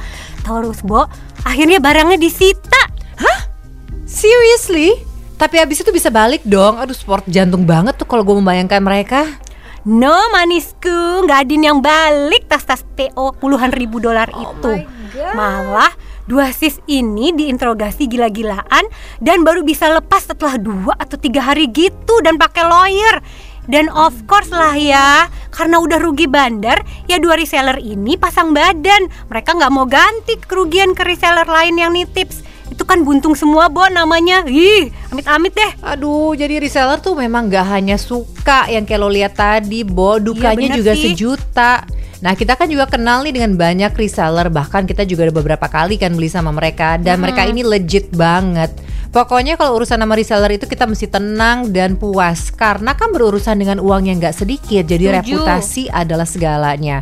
Terus, 0.48 0.80
Bo, 0.86 1.10
akhirnya 1.44 1.84
barangnya 1.84 2.16
disita. 2.16 2.98
Seriously? 4.08 4.96
Tapi 5.38 5.62
habis 5.62 5.84
itu 5.84 5.92
bisa 5.94 6.10
balik 6.10 6.42
dong. 6.48 6.80
Aduh 6.80 6.96
sport 6.96 7.28
jantung 7.30 7.68
banget 7.68 7.94
tuh 8.00 8.08
kalau 8.10 8.24
gue 8.26 8.34
membayangkan 8.40 8.82
mereka. 8.82 9.28
No 9.88 10.20
manisku, 10.36 11.24
nggak 11.24 11.48
ada 11.48 11.56
yang 11.56 11.79
balik 11.79 12.44
tas-tas 12.51 12.84
PO 13.00 13.39
puluhan 13.39 13.72
ribu 13.72 14.03
dolar 14.03 14.27
itu. 14.36 14.84
my 14.84 15.15
God. 15.15 15.32
Malah 15.32 15.91
dua 16.27 16.51
sis 16.51 16.84
ini 16.91 17.32
diinterogasi 17.32 18.12
gila-gilaan 18.12 18.84
dan 19.24 19.48
baru 19.48 19.63
bisa 19.63 19.88
lepas 19.88 20.27
setelah 20.27 20.60
dua 20.60 20.91
atau 21.00 21.15
tiga 21.15 21.39
hari 21.39 21.72
gitu 21.72 22.20
dan 22.20 22.36
pakai 22.36 22.67
lawyer. 22.67 23.24
Dan 23.72 23.88
of 23.88 24.12
course 24.27 24.51
lah 24.51 24.75
ya, 24.75 25.32
karena 25.56 25.79
udah 25.79 26.03
rugi 26.03 26.27
bandar, 26.27 26.84
ya 27.08 27.15
dua 27.15 27.39
reseller 27.39 27.79
ini 27.79 28.20
pasang 28.20 28.51
badan. 28.51 29.08
Mereka 29.32 29.56
nggak 29.56 29.72
mau 29.72 29.88
ganti 29.88 30.36
kerugian 30.36 31.00
ke 31.00 31.08
reseller 31.08 31.48
lain 31.48 31.79
yang 31.79 31.96
nitips. 31.96 32.44
Itu 32.77 32.86
kan 32.86 33.01
buntung 33.01 33.34
semua, 33.34 33.74
Bo, 33.74 33.89
namanya. 33.89 34.46
Ih, 34.46 34.93
amit-amit 35.10 35.50
deh. 35.57 35.72
Aduh, 35.81 36.38
jadi 36.38 36.62
reseller 36.62 37.01
tuh 37.01 37.17
memang 37.17 37.50
gak 37.50 37.65
hanya 37.74 37.98
suka 37.98 38.69
yang 38.69 38.86
kayak 38.86 39.01
lo 39.01 39.10
lihat 39.10 39.34
tadi, 39.34 39.81
Bo, 39.81 40.22
dukanya 40.22 40.77
bener 40.77 40.77
juga 40.77 40.93
sih. 40.93 41.17
sejuta. 41.17 41.89
Nah, 42.22 42.38
kita 42.38 42.53
kan 42.53 42.69
juga 42.69 42.86
kenal 42.86 43.25
nih 43.25 43.34
dengan 43.34 43.57
banyak 43.57 43.93
reseller, 43.98 44.53
bahkan 44.53 44.86
kita 44.86 45.10
juga 45.10 45.25
ada 45.25 45.34
beberapa 45.34 45.65
kali 45.65 45.98
kan 45.98 46.13
beli 46.13 46.29
sama 46.29 46.53
mereka 46.53 47.01
dan 47.01 47.17
mereka 47.17 47.46
ini 47.50 47.65
legit 47.65 48.13
banget. 48.13 48.74
Pokoknya 49.10 49.57
kalau 49.57 49.77
urusan 49.81 49.98
sama 49.98 50.13
reseller 50.13 50.57
itu 50.57 50.69
kita 50.69 50.86
mesti 50.86 51.10
tenang 51.10 51.74
dan 51.74 51.98
puas 51.98 52.53
karena 52.53 52.93
kan 52.93 53.10
berurusan 53.10 53.57
dengan 53.57 53.81
uang 53.81 54.10
yang 54.10 54.22
gak 54.22 54.38
sedikit, 54.38 54.86
jadi 54.86 55.17
Setuju. 55.17 55.17
reputasi 55.17 55.84
adalah 55.89 56.25
segalanya. 56.29 57.01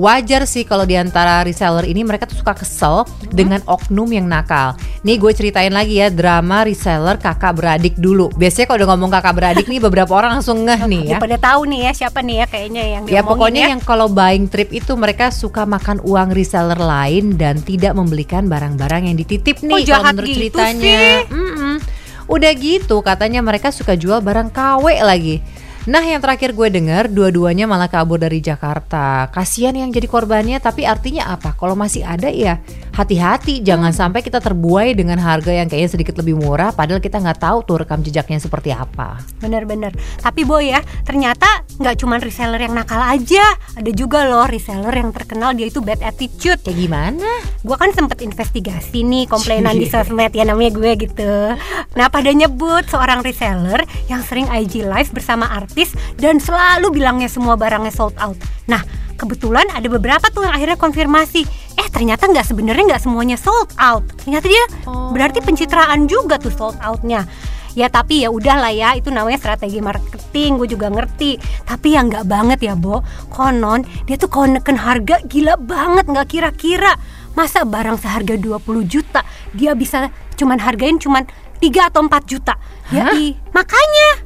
Wajar 0.00 0.48
sih 0.48 0.64
kalau 0.64 0.88
di 0.88 0.96
antara 0.96 1.44
reseller 1.44 1.84
ini 1.84 2.00
mereka 2.00 2.24
tuh 2.24 2.40
suka 2.40 2.56
kesel 2.56 3.04
dengan 3.28 3.60
oknum 3.68 4.08
yang 4.08 4.24
nakal. 4.24 4.72
Nih 5.04 5.20
gue 5.20 5.28
ceritain 5.36 5.68
lagi 5.68 6.00
ya 6.00 6.08
drama 6.08 6.64
reseller 6.64 7.20
kakak 7.20 7.60
beradik 7.60 7.94
dulu. 8.00 8.32
Biasanya 8.32 8.66
kalau 8.72 8.78
udah 8.80 8.88
ngomong 8.96 9.10
kakak 9.12 9.34
beradik 9.36 9.66
nih 9.68 9.80
beberapa 9.84 10.12
orang 10.16 10.40
langsung 10.40 10.64
ngeh 10.64 10.80
nih 10.88 11.02
ya. 11.14 11.18
Pada 11.20 11.36
tahu 11.36 11.68
nih 11.68 11.80
ya 11.84 11.92
siapa 11.92 12.24
nih 12.24 12.36
ya 12.40 12.46
kayaknya 12.48 12.82
yang 12.88 13.02
Ya 13.04 13.20
pokoknya 13.20 13.68
ya. 13.68 13.70
yang 13.76 13.80
kalau 13.84 14.08
buying 14.08 14.48
trip 14.48 14.72
itu 14.72 14.96
mereka 14.96 15.28
suka 15.28 15.68
makan 15.68 16.00
uang 16.00 16.32
reseller 16.32 16.80
lain 16.80 17.36
dan 17.36 17.60
tidak 17.60 17.92
membelikan 17.92 18.48
barang-barang 18.48 19.12
yang 19.12 19.16
dititip 19.20 19.60
nih 19.60 19.84
kalau 19.84 19.84
jahat 19.84 20.12
menurut 20.16 20.28
gitu 20.32 20.36
ceritanya. 20.40 21.00
Mm-mm. 21.28 21.74
Udah 22.30 22.52
gitu 22.54 22.96
katanya 23.02 23.42
mereka 23.42 23.74
suka 23.74 23.98
jual 23.98 24.22
barang 24.22 24.54
KW 24.54 25.02
lagi. 25.02 25.42
Nah 25.88 26.04
yang 26.04 26.20
terakhir 26.20 26.52
gue 26.52 26.68
dengar 26.68 27.08
dua-duanya 27.08 27.64
malah 27.64 27.88
kabur 27.88 28.20
dari 28.20 28.44
Jakarta 28.44 29.32
Kasian 29.32 29.72
yang 29.80 29.88
jadi 29.88 30.04
korbannya 30.04 30.60
tapi 30.60 30.84
artinya 30.84 31.32
apa? 31.32 31.56
Kalau 31.56 31.72
masih 31.72 32.04
ada 32.04 32.28
ya 32.28 32.60
hati-hati 32.94 33.62
Jangan 33.62 33.92
sampai 33.94 34.20
kita 34.24 34.42
terbuai 34.42 34.94
dengan 34.94 35.18
harga 35.20 35.50
yang 35.50 35.66
kayaknya 35.66 35.90
sedikit 35.90 36.14
lebih 36.18 36.38
murah 36.38 36.72
Padahal 36.74 37.02
kita 37.02 37.20
nggak 37.20 37.40
tahu 37.40 37.58
tuh 37.66 37.76
rekam 37.84 38.00
jejaknya 38.02 38.38
seperti 38.40 38.70
apa 38.74 39.20
Bener-bener. 39.40 39.92
Tapi 40.20 40.44
boy 40.44 40.70
ya, 40.70 40.80
ternyata 41.02 41.64
nggak 41.80 41.96
cuma 41.96 42.20
reseller 42.20 42.60
yang 42.60 42.76
nakal 42.76 43.00
aja. 43.00 43.42
Ada 43.74 43.90
juga 43.96 44.28
loh 44.28 44.44
reseller 44.44 44.92
yang 44.92 45.10
terkenal 45.16 45.56
dia 45.56 45.66
itu 45.72 45.80
bad 45.80 46.04
attitude. 46.04 46.60
Kayak 46.60 46.76
gimana? 46.76 47.30
Gue 47.64 47.76
kan 47.80 47.90
sempet 47.96 48.20
investigasi 48.20 49.00
nih 49.02 49.24
komplainan 49.26 49.74
di 49.80 49.88
Cie. 49.88 50.04
sosmed 50.04 50.32
ya 50.36 50.44
namanya 50.44 50.76
gue 50.76 50.92
gitu. 51.08 51.32
Nah 51.96 52.06
pada 52.12 52.30
nyebut 52.30 52.84
seorang 52.92 53.24
reseller 53.24 53.80
yang 54.12 54.20
sering 54.20 54.46
IG 54.52 54.84
live 54.84 55.10
bersama 55.10 55.48
artis 55.48 55.96
dan 56.20 56.36
selalu 56.36 57.00
bilangnya 57.00 57.32
semua 57.32 57.56
barangnya 57.56 57.92
sold 57.92 58.16
out. 58.20 58.36
Nah 58.68 58.84
kebetulan 59.20 59.68
ada 59.68 59.84
beberapa 59.86 60.24
tuh 60.32 60.48
yang 60.48 60.56
akhirnya 60.56 60.80
konfirmasi. 60.80 61.44
Eh 61.76 61.88
ternyata 61.92 62.24
nggak 62.24 62.48
sebenarnya 62.48 62.96
nggak 62.96 63.02
semuanya 63.04 63.36
sold 63.36 63.68
out. 63.76 64.00
Ternyata 64.24 64.48
dia 64.48 64.64
Oh. 64.88 65.12
berarti 65.12 65.44
pencitraan 65.44 66.08
juga 66.08 66.40
tuh 66.40 66.48
sold 66.50 66.80
outnya. 66.80 67.28
Ya 67.70 67.86
tapi 67.86 68.26
ya 68.26 68.34
udahlah 68.34 68.74
ya 68.74 68.98
itu 68.98 69.14
namanya 69.14 69.38
strategi 69.38 69.78
marketing 69.78 70.58
gue 70.58 70.74
juga 70.74 70.90
ngerti 70.90 71.38
Tapi 71.62 71.94
yang 71.94 72.10
nggak 72.10 72.26
banget 72.26 72.66
ya 72.66 72.74
Bo 72.74 72.98
Konon 73.30 73.86
dia 74.10 74.18
tuh 74.18 74.26
kalau 74.26 74.50
neken 74.50 74.74
harga 74.74 75.22
gila 75.22 75.54
banget 75.54 76.10
nggak 76.10 76.26
kira-kira 76.26 76.98
Masa 77.38 77.62
barang 77.62 77.94
seharga 78.02 78.34
20 78.34 78.58
juta 78.90 79.22
dia 79.54 79.78
bisa 79.78 80.10
cuman 80.34 80.58
hargain 80.58 80.98
cuman 80.98 81.22
3 81.62 81.94
atau 81.94 82.02
4 82.02 82.10
juta 82.26 82.58
Ya 82.90 83.06
Hah? 83.06 83.14
i, 83.14 83.38
makanya 83.54 84.19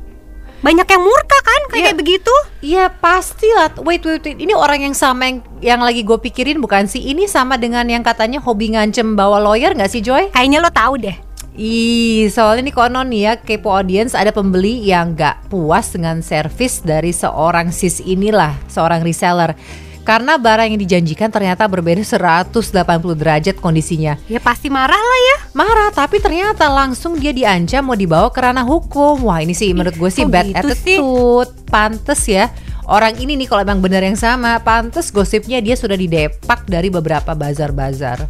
banyak 0.65 0.89
yang 0.89 1.03
murka 1.05 1.39
kan 1.45 1.61
kayak, 1.69 1.77
Ya. 1.77 1.85
kayak 1.93 1.99
begitu 2.01 2.35
Iya 2.65 2.89
pastilah. 2.89 3.77
Wait, 3.85 4.01
wait, 4.09 4.25
wait. 4.25 4.41
Ini 4.41 4.57
orang 4.57 4.81
yang 4.81 4.97
sama 4.97 5.29
yang, 5.29 5.45
yang 5.61 5.81
lagi 5.85 6.01
gue 6.01 6.17
pikirin 6.17 6.65
bukan 6.65 6.89
sih? 6.89 7.13
Ini 7.13 7.29
sama 7.29 7.61
dengan 7.61 7.85
yang 7.85 8.01
katanya 8.01 8.41
hobi 8.41 8.73
ngancem 8.73 9.13
bawa 9.13 9.37
lawyer 9.37 9.77
nggak 9.77 9.93
sih 9.93 10.01
Joy? 10.01 10.33
Kayaknya 10.33 10.65
lo 10.65 10.73
tahu 10.73 10.97
deh 10.97 11.17
Ih, 11.55 12.27
soalnya 12.35 12.67
nih 12.67 12.75
konon 12.75 13.07
nih 13.15 13.21
ya 13.31 13.33
kepo 13.39 13.71
audience 13.71 14.19
ada 14.19 14.35
pembeli 14.35 14.83
yang 14.83 15.15
nggak 15.15 15.47
puas 15.47 15.95
dengan 15.95 16.19
servis 16.19 16.83
dari 16.83 17.15
seorang 17.15 17.71
sis 17.71 18.03
inilah, 18.03 18.59
seorang 18.67 19.07
reseller. 19.07 19.55
Karena 20.05 20.37
barang 20.37 20.69
yang 20.69 20.81
dijanjikan 20.81 21.33
ternyata 21.33 21.65
berbeda 21.65 22.05
180 22.05 22.53
derajat 23.17 23.57
kondisinya. 23.57 24.21
Ya 24.29 24.37
pasti 24.39 24.69
marah 24.69 25.01
lah 25.01 25.21
ya 25.33 25.37
Marah, 25.57 25.95
tapi 25.95 26.21
ternyata 26.21 26.69
langsung 26.69 27.17
dia 27.17 27.33
diancam 27.33 27.87
mau 27.87 27.97
dibawa 27.97 28.29
ke 28.29 28.43
ranah 28.43 28.67
hukum. 28.67 29.25
Wah 29.25 29.41
ini 29.41 29.57
sih 29.57 29.73
menurut 29.73 29.97
gue 29.97 30.11
sih 30.13 30.27
kok 30.27 30.33
bad 30.35 30.47
gitu 30.51 30.69
sih? 30.77 30.99
attitude. 31.01 31.51
Pantes 31.71 32.23
ya. 32.29 32.53
Orang 32.85 33.17
ini 33.17 33.33
nih 33.39 33.49
kalau 33.49 33.65
emang 33.65 33.81
benar 33.81 34.05
yang 34.05 34.19
sama, 34.19 34.61
pantes 34.61 35.09
gosipnya 35.09 35.57
dia 35.65 35.73
sudah 35.73 35.97
didepak 35.97 36.69
dari 36.69 36.93
beberapa 36.93 37.33
bazar-bazar. 37.33 38.29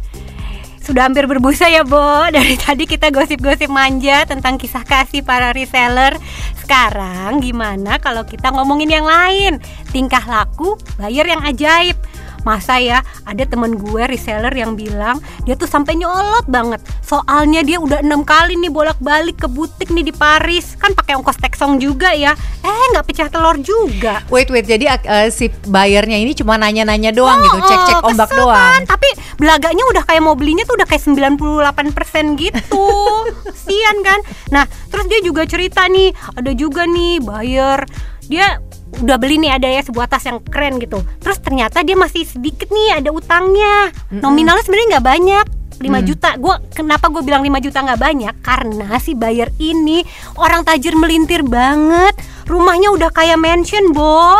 Sudah 0.85 1.09
hampir 1.09 1.25
berbusa 1.25 1.65
ya 1.65 1.81
Bo. 1.81 1.97
Dari 2.35 2.53
tadi 2.61 2.85
kita 2.85 3.09
gosip-gosip 3.09 3.73
manja 3.73 4.21
tentang 4.29 4.61
kisah 4.61 4.85
kasih 4.85 5.25
para 5.25 5.49
reseller. 5.49 6.13
Sekarang 6.61 7.41
gimana 7.41 7.97
kalau 7.97 8.21
kita 8.21 8.53
ngomongin 8.53 8.93
yang 8.93 9.09
lain? 9.09 9.57
Tingkah 9.89 10.21
laku 10.29 10.77
bayar 11.01 11.25
yang 11.25 11.41
ajaib 11.41 11.97
Masa 12.45 12.77
ya 12.77 13.01
ada 13.25 13.43
temen 13.43 13.73
gue 13.75 14.05
reseller 14.05 14.53
yang 14.53 14.77
bilang 14.77 15.17
Dia 15.43 15.57
tuh 15.57 15.65
sampai 15.65 15.97
nyolot 15.97 16.45
banget 16.45 16.79
Soalnya 17.01 17.65
dia 17.65 17.81
udah 17.81 18.05
enam 18.05 18.21
kali 18.21 18.53
nih 18.61 18.69
bolak-balik 18.69 19.41
ke 19.41 19.47
butik 19.49 19.89
nih 19.89 20.05
di 20.05 20.13
Paris 20.13 20.77
Kan 20.77 20.93
pakai 20.93 21.17
ongkos 21.17 21.41
teksong 21.41 21.81
juga 21.81 22.13
ya 22.13 22.37
Eh 22.61 22.85
nggak 22.93 23.05
pecah 23.09 23.27
telur 23.33 23.57
juga 23.57 24.21
Wait 24.29 24.53
wait, 24.53 24.69
jadi 24.69 24.93
uh, 25.01 25.27
si 25.33 25.49
bayarnya 25.65 26.21
ini 26.21 26.37
cuma 26.37 26.55
nanya-nanya 26.61 27.09
doang 27.11 27.41
gitu, 27.41 27.57
Oh, 27.57 27.65
cek-cek 27.65 27.97
oh, 28.03 28.09
ombak 28.13 28.29
kesel 28.29 28.45
doang. 28.45 28.57
kan? 28.57 28.81
Tapi 28.85 29.09
belaganya 29.41 29.83
udah 29.95 30.03
kayak 30.05 30.21
mau 30.21 30.35
belinya 30.37 30.63
tuh 30.67 30.77
udah 30.77 30.87
kayak 30.87 31.01
98% 31.01 32.41
gitu. 32.41 32.87
Sian 33.65 33.97
kan? 34.05 34.19
Nah, 34.53 34.65
terus 34.93 35.05
dia 35.09 35.19
juga 35.25 35.47
cerita 35.49 35.87
nih, 35.89 36.13
ada 36.35 36.51
juga 36.53 36.85
nih 36.85 37.23
buyer 37.23 37.85
dia 38.25 38.57
udah 38.95 39.17
beli 39.17 39.35
nih 39.37 39.51
ada 39.51 39.67
ya 39.67 39.81
sebuah 39.81 40.07
tas 40.07 40.23
yang 40.23 40.39
keren 40.41 40.79
gitu. 40.79 41.03
Terus 41.19 41.37
ternyata 41.39 41.81
dia 41.81 41.93
masih 41.93 42.23
sedikit 42.23 42.69
nih 42.69 42.99
ada 42.99 43.09
utangnya. 43.09 43.91
Nominalnya 44.09 44.63
sebenarnya 44.63 44.87
nggak 44.97 45.07
banyak. 45.07 45.45
5 45.75 45.91
Mm. 45.91 46.07
juta. 46.07 46.29
Gua 46.39 46.55
kenapa 46.71 47.11
gue 47.11 47.19
bilang 47.19 47.43
5 47.43 47.59
juta 47.59 47.83
nggak 47.83 47.99
banyak? 47.99 48.33
Karena 48.39 48.95
si 48.95 49.11
buyer 49.11 49.51
ini 49.57 49.99
orang 50.35 50.63
tajir 50.63 50.95
melintir 50.95 51.43
banget. 51.43 52.15
Rumahnya 52.47 52.95
udah 52.95 53.11
kayak 53.11 53.35
mansion, 53.35 53.91
Bo. 53.91 54.39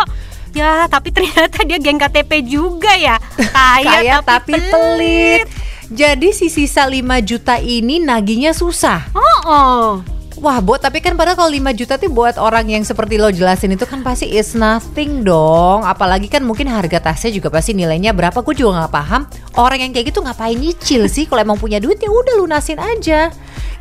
Ya, 0.55 0.87
tapi 0.87 1.11
ternyata 1.11 1.67
dia 1.67 1.75
geng 1.75 1.99
KTP 1.99 2.47
juga 2.47 2.95
ya. 2.95 3.19
Kaya, 3.51 3.99
Kaya 3.99 4.15
tapi 4.23 4.55
pelit. 4.55 5.51
Jadi 5.85 6.31
si 6.31 6.47
sisa 6.47 6.87
5 6.87 7.03
juta 7.21 7.59
ini 7.59 7.99
naginya 7.99 8.55
susah. 8.55 9.11
Oh, 9.11 9.39
oh. 9.43 9.87
Wah, 10.36 10.60
Bo, 10.60 10.76
tapi 10.76 11.00
kan 11.00 11.15
padahal 11.15 11.39
kalau 11.39 11.48
5 11.48 11.71
juta 11.80 11.95
tuh 11.95 12.12
buat 12.12 12.36
orang 12.36 12.67
yang 12.67 12.84
seperti 12.84 13.15
lo 13.15 13.32
jelasin 13.32 13.71
itu 13.71 13.88
kan 13.88 14.04
pasti 14.04 14.36
is 14.36 14.52
nothing 14.52 15.24
dong. 15.24 15.88
Apalagi 15.88 16.28
kan 16.28 16.43
mungkin 16.43 16.67
harga 16.67 17.00
tasnya 17.00 17.32
juga 17.32 17.48
pasti 17.48 17.71
nilainya 17.71 18.12
berapa. 18.12 18.43
Gue 18.43 18.52
juga 18.52 18.84
nggak 18.84 18.91
paham. 18.91 19.21
Orang 19.56 19.80
yang 19.80 19.95
kayak 19.95 20.12
gitu 20.12 20.19
ngapain 20.19 20.60
nyicil 20.60 21.08
sih? 21.08 21.24
Kalau 21.24 21.39
emang 21.39 21.56
punya 21.56 21.80
duit 21.80 22.04
ya 22.04 22.12
udah 22.12 22.36
lunasin 22.36 22.76
aja. 22.84 23.32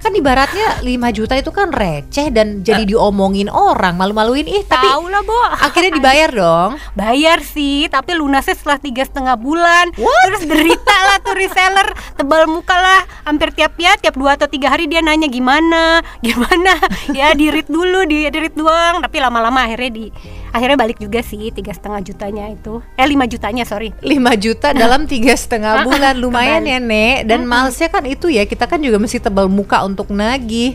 Kan 0.05 0.13
ibaratnya 0.13 0.85
5 0.85 1.17
juta 1.17 1.33
itu 1.33 1.49
kan 1.49 1.73
receh 1.73 2.29
dan 2.29 2.61
jadi 2.61 2.85
diomongin 2.85 3.49
orang, 3.49 3.97
malu-maluin 3.97 4.45
ih 4.45 4.61
tapi 4.69 4.85
Tahu 4.85 5.09
lah, 5.09 5.25
Bo. 5.25 5.33
akhirnya 5.65 5.97
dibayar 5.97 6.29
dong. 6.29 6.71
Bayar 6.93 7.41
sih, 7.41 7.89
tapi 7.89 8.13
lunasnya 8.13 8.53
setelah 8.53 8.77
tiga 8.77 9.01
setengah 9.01 9.41
bulan. 9.41 9.97
What? 9.97 10.21
Terus 10.29 10.45
derita 10.45 10.97
lah 11.09 11.25
tuh 11.25 11.33
reseller, 11.33 11.89
tebal 12.21 12.45
muka 12.45 12.77
lah. 12.77 13.01
Hampir 13.25 13.57
tiap 13.57 13.81
ya, 13.81 13.97
tiap 13.97 14.13
dua 14.13 14.37
atau 14.37 14.45
tiga 14.45 14.77
hari 14.77 14.85
dia 14.85 15.01
nanya 15.01 15.25
gimana, 15.25 16.05
gimana. 16.21 16.77
Ya 17.17 17.33
dirit 17.33 17.71
dulu, 17.71 18.05
di 18.05 18.29
dirit 18.29 18.53
doang. 18.53 19.01
Tapi 19.01 19.17
lama-lama 19.25 19.65
akhirnya 19.65 19.89
di 19.89 20.05
akhirnya 20.51 20.77
balik 20.77 20.99
juga 20.99 21.23
sih 21.23 21.49
tiga 21.49 21.71
setengah 21.71 22.03
jutanya 22.03 22.51
itu. 22.51 22.83
Eh 23.01 23.07
lima 23.07 23.25
jutanya 23.25 23.65
sorry. 23.65 23.97
5 24.03 24.21
juta 24.37 24.75
dalam 24.75 25.07
tiga 25.07 25.33
setengah 25.33 25.81
bulan 25.87 26.19
lumayan 26.19 26.67
Kebalik. 26.67 26.75
ya 26.75 26.79
nek 26.83 27.17
dan 27.31 27.41
malesnya 27.47 27.89
kan 27.89 28.03
itu 28.03 28.27
ya 28.27 28.43
kita 28.45 28.67
kan 28.67 28.83
juga 28.83 28.99
mesti 28.99 29.23
tebal 29.23 29.47
muka 29.47 29.87
untuk 29.87 29.94
nagih 30.11 30.75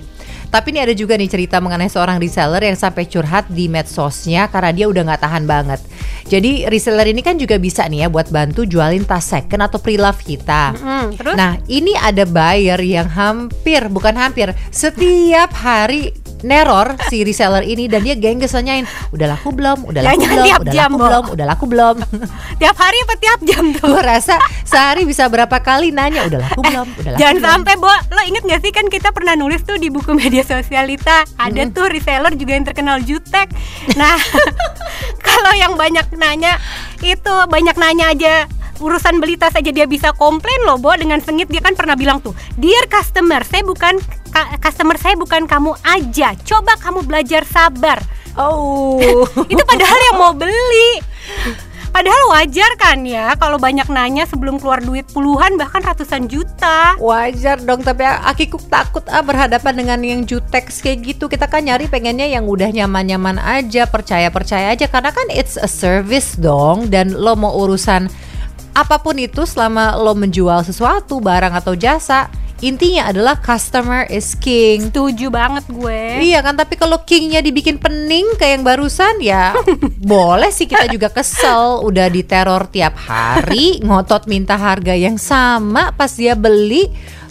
tapi 0.49 0.73
ini 0.73 0.81
ada 0.81 0.93
juga 0.97 1.13
nih 1.13 1.29
cerita 1.29 1.61
mengenai 1.61 1.93
seorang 1.93 2.17
reseller 2.17 2.65
yang 2.65 2.73
sampai 2.73 3.05
curhat 3.05 3.45
di 3.53 3.69
medsosnya 3.69 4.49
karena 4.49 4.73
dia 4.73 4.85
udah 4.89 5.05
nggak 5.05 5.21
tahan 5.21 5.45
banget. 5.45 5.79
Jadi 6.25 6.65
reseller 6.65 7.05
ini 7.13 7.21
kan 7.21 7.37
juga 7.37 7.61
bisa 7.61 7.85
nih 7.85 8.05
ya 8.05 8.07
buat 8.09 8.33
bantu 8.33 8.65
jualin 8.65 9.05
tas 9.05 9.29
second 9.29 9.61
atau 9.61 9.77
pre-love 9.77 10.17
kita. 10.25 10.73
Hmm, 10.73 11.13
terus 11.13 11.37
Nah 11.37 11.61
ini 11.69 11.93
ada 11.93 12.25
buyer 12.25 12.81
yang 12.81 13.05
hampir 13.09 13.85
bukan 13.93 14.17
hampir 14.17 14.53
setiap 14.73 15.53
hari 15.53 16.17
neror 16.41 16.95
si 17.07 17.21
reseller 17.21 17.61
ini 17.61 17.85
dan 17.85 18.01
dia 18.01 18.13
gengges 18.13 18.51
nanyain 18.51 18.83
udah 19.09 19.27
laku 19.29 19.51
belum 19.51 19.85
udah 19.85 20.01
laku 20.01 20.15
Jangan 20.15 20.29
belum 20.29 20.45
tiap 20.45 20.59
udah 20.59 20.73
jam, 20.73 20.89
laku 20.89 20.99
belum 20.99 21.23
udah 21.29 21.45
laku 21.45 21.65
belum. 21.65 21.95
Tiap 22.61 22.75
hari 22.75 22.97
apa 22.99 23.13
tiap 23.15 23.39
jam 23.41 23.63
tuh? 23.71 23.87
gue 23.87 24.01
rasa 24.01 24.35
sehari 24.61 25.03
bisa 25.03 25.25
berapa 25.25 25.57
kali 25.57 25.89
nanya 25.89 26.25
udah 26.25 26.39
laku 26.41 26.59
belum 26.61 26.87
udah 26.93 27.11
laku 27.13 27.19
Jangan 27.19 27.35
belum. 27.35 27.47
sampai 27.47 27.73
Bo, 27.75 27.87
lo 27.87 28.21
inget 28.23 28.43
gak 28.43 28.61
sih 28.61 28.71
kan 28.71 28.85
kita 28.85 29.09
pernah 29.09 29.33
nulis 29.33 29.63
tuh 29.63 29.75
di 29.75 29.87
buku 29.87 30.11
media 30.13 30.43
sosialita 30.43 31.23
Ada 31.35 31.69
tuh 31.69 31.87
reseller 31.87 32.33
juga 32.33 32.51
yang 32.53 32.65
terkenal 32.65 32.97
jutek. 32.99 33.47
Nah, 33.95 34.15
kalau 35.27 35.53
yang 35.53 35.75
banyak 35.75 36.07
nanya 36.13 36.59
itu 36.99 37.33
banyak 37.47 37.75
nanya 37.75 38.05
aja 38.09 38.33
urusan 38.79 39.19
beli 39.19 39.35
tas 39.35 39.51
aja 39.51 39.69
dia 39.69 39.83
bisa 39.83 40.11
komplain 40.13 40.59
loh 40.63 40.75
Bo. 40.75 40.91
Dengan 40.93 41.19
sengit 41.19 41.47
dia 41.47 41.59
kan 41.59 41.75
pernah 41.75 41.95
bilang 41.95 42.19
tuh 42.19 42.31
Dear 42.55 42.87
customer 42.87 43.43
saya 43.43 43.63
bukan 43.63 43.99
ka- 43.99 44.18
customer 44.61 44.95
saya 44.95 45.15
bukan 45.17 45.45
kamu 45.49 45.75
aja. 45.83 46.35
Coba 46.45 46.77
kamu 46.79 47.03
belajar 47.03 47.43
sabar. 47.43 47.99
Oh. 48.37 48.99
Itu 49.51 49.63
padahal 49.65 49.99
yang 50.11 50.17
mau 50.17 50.33
beli. 50.35 51.03
Padahal 51.89 52.21
wajar 52.29 52.77
kan 52.77 53.01
ya 53.01 53.33
kalau 53.33 53.57
banyak 53.57 53.89
nanya 53.89 54.29
sebelum 54.29 54.61
keluar 54.61 54.77
duit 54.77 55.09
puluhan 55.09 55.57
bahkan 55.57 55.81
ratusan 55.81 56.29
juta. 56.29 56.93
wajar 57.01 57.57
dong 57.65 57.81
tapi 57.81 58.05
akikuk 58.05 58.61
takut 58.69 59.01
ah 59.09 59.25
berhadapan 59.25 59.73
dengan 59.73 59.99
yang 60.05 60.21
jutek 60.23 60.69
kayak 60.69 61.01
gitu. 61.01 61.25
Kita 61.25 61.49
kan 61.49 61.65
nyari 61.65 61.89
pengennya 61.89 62.29
yang 62.29 62.45
udah 62.45 62.69
nyaman-nyaman 62.69 63.41
aja 63.41 63.89
percaya-percaya 63.89 64.77
aja. 64.77 64.85
Karena 64.85 65.09
kan 65.09 65.27
it's 65.33 65.57
a 65.57 65.65
service 65.65 66.37
dong 66.37 66.93
dan 66.93 67.17
lo 67.17 67.33
mau 67.33 67.57
urusan 67.57 68.05
apa 68.77 69.01
pun 69.01 69.17
itu 69.17 69.43
selama 69.49 69.97
lo 69.97 70.13
menjual 70.13 70.61
sesuatu, 70.61 71.17
barang 71.19 71.51
atau 71.57 71.73
jasa, 71.73 72.29
intinya 72.59 73.09
adalah 73.11 73.39
customer 73.39 74.07
is 74.11 74.35
king. 74.35 74.91
Setuju 74.91 75.31
banget 75.31 75.65
gue. 75.71 76.23
Iya 76.23 76.43
kan, 76.43 76.55
tapi 76.59 76.75
kalau 76.75 77.01
kingnya 77.07 77.39
dibikin 77.39 77.79
pening 77.79 78.35
kayak 78.35 78.59
yang 78.59 78.63
barusan 78.65 79.15
ya 79.23 79.55
boleh 80.11 80.51
sih 80.51 80.67
kita 80.67 80.87
juga 80.91 81.09
kesel. 81.11 81.83
Udah 81.83 82.07
diteror 82.11 82.67
tiap 82.71 82.95
hari, 82.99 83.79
ngotot 83.83 84.27
minta 84.27 84.59
harga 84.59 84.93
yang 84.95 85.15
sama 85.15 85.91
pas 85.95 86.11
dia 86.13 86.35
beli. 86.35 86.87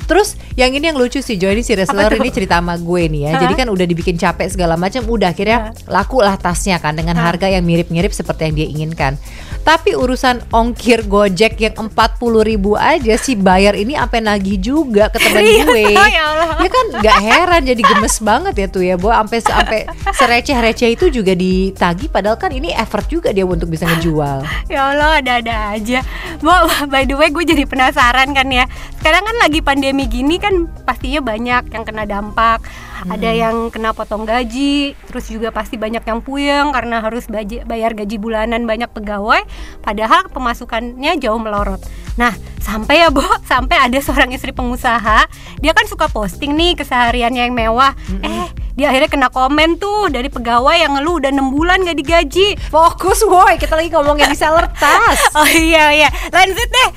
Terus 0.08 0.40
yang 0.56 0.72
ini 0.72 0.88
yang 0.88 0.96
lucu 0.96 1.20
sih 1.20 1.36
Joy 1.36 1.52
ini 1.52 1.62
si 1.62 1.76
reseller 1.76 2.08
tuh? 2.08 2.16
ini 2.16 2.32
cerita 2.32 2.58
sama 2.58 2.80
gue 2.80 3.02
nih 3.12 3.20
ya. 3.28 3.30
Hah? 3.36 3.40
Jadi 3.44 3.52
kan 3.60 3.68
udah 3.68 3.84
dibikin 3.84 4.16
capek 4.16 4.48
segala 4.48 4.80
macam, 4.80 5.04
udah 5.04 5.36
akhirnya 5.36 5.76
laku 5.84 6.24
lah 6.24 6.40
tasnya 6.40 6.80
kan 6.80 6.96
dengan 6.96 7.20
Hah? 7.20 7.28
harga 7.28 7.52
yang 7.52 7.62
mirip-mirip 7.62 8.10
seperti 8.16 8.48
yang 8.48 8.54
dia 8.56 8.66
inginkan. 8.72 9.20
Tapi 9.68 9.92
urusan 9.92 10.48
ongkir 10.48 11.04
Gojek 11.04 11.60
yang 11.60 11.76
40 11.76 11.92
ribu 12.40 12.72
aja 12.72 13.20
si 13.20 13.36
bayar 13.36 13.76
ini 13.76 14.00
sampai 14.00 14.24
nagih 14.24 14.56
juga 14.56 15.12
ke 15.12 15.20
temen 15.20 15.44
Iya, 15.44 15.64
gue. 15.68 15.82
ya 16.16 16.22
Allah. 16.24 16.48
Ya 16.64 16.68
kan 16.72 16.84
nggak 17.04 17.18
heran 17.20 17.62
jadi 17.68 17.82
gemes 17.84 18.16
banget 18.24 18.54
ya 18.56 18.66
tuh 18.72 18.80
ya, 18.80 18.96
Bo. 18.96 19.12
Sampai 19.12 19.44
sampai 19.44 19.80
sereceh-receh 20.16 20.96
itu 20.96 21.12
juga 21.12 21.36
ditagih 21.36 22.08
padahal 22.08 22.40
kan 22.40 22.48
ini 22.48 22.72
effort 22.72 23.04
juga 23.12 23.28
dia 23.28 23.44
untuk 23.44 23.68
bisa 23.68 23.84
ngejual. 23.84 24.40
Ya 24.68 24.92
Allah 24.92 25.24
ada-ada 25.24 25.80
aja 25.80 26.04
Bo, 26.44 26.52
by 26.92 27.08
the 27.08 27.16
way 27.16 27.32
gue 27.32 27.40
jadi 27.40 27.64
penasaran 27.64 28.36
kan 28.36 28.52
ya 28.52 28.68
Sekarang 29.00 29.24
kan 29.24 29.36
lagi 29.40 29.64
pandemi 29.64 29.97
gini 30.06 30.38
kan 30.38 30.70
pastinya 30.86 31.18
banyak 31.24 31.74
yang 31.74 31.82
kena 31.82 32.04
dampak. 32.06 32.62
Ada 33.06 33.30
yang 33.30 33.70
kena 33.70 33.94
potong 33.94 34.26
gaji 34.26 34.98
Terus 35.06 35.30
juga 35.30 35.54
pasti 35.54 35.78
banyak 35.78 36.02
yang 36.02 36.18
puyeng 36.18 36.74
karena 36.74 36.98
harus 36.98 37.30
bayar 37.62 37.94
gaji 37.94 38.18
bulanan 38.18 38.66
banyak 38.66 38.90
pegawai 38.90 39.46
Padahal 39.86 40.26
pemasukannya 40.34 41.14
jauh 41.22 41.38
melorot. 41.38 41.78
Nah 42.18 42.34
sampai 42.58 43.06
ya 43.06 43.14
Bo, 43.14 43.22
sampai 43.50 43.86
ada 43.86 43.98
seorang 44.02 44.34
istri 44.34 44.50
pengusaha 44.50 45.30
Dia 45.62 45.72
kan 45.78 45.86
suka 45.86 46.10
posting 46.10 46.58
nih 46.58 46.74
kesehariannya 46.74 47.46
yang 47.46 47.54
mewah. 47.54 47.94
Eh 48.18 48.50
dia 48.78 48.94
akhirnya 48.94 49.10
kena 49.10 49.28
komen 49.34 49.74
tuh 49.82 50.06
dari 50.06 50.30
pegawai 50.30 50.78
yang 50.78 50.94
ngeluh 50.94 51.18
udah 51.18 51.34
6 51.34 51.50
bulan 51.50 51.82
gak 51.82 51.98
digaji. 51.98 52.54
Fokus 52.70 53.26
woi, 53.26 53.58
kita 53.58 53.74
lagi 53.74 53.90
ngomongin 53.90 54.30
di 54.30 54.38
seller 54.38 54.70
tas. 54.78 55.18
Oh 55.38 55.50
iya 55.50 55.90
iya, 55.90 56.08
lanjut 56.30 56.62
deh. 56.70 56.90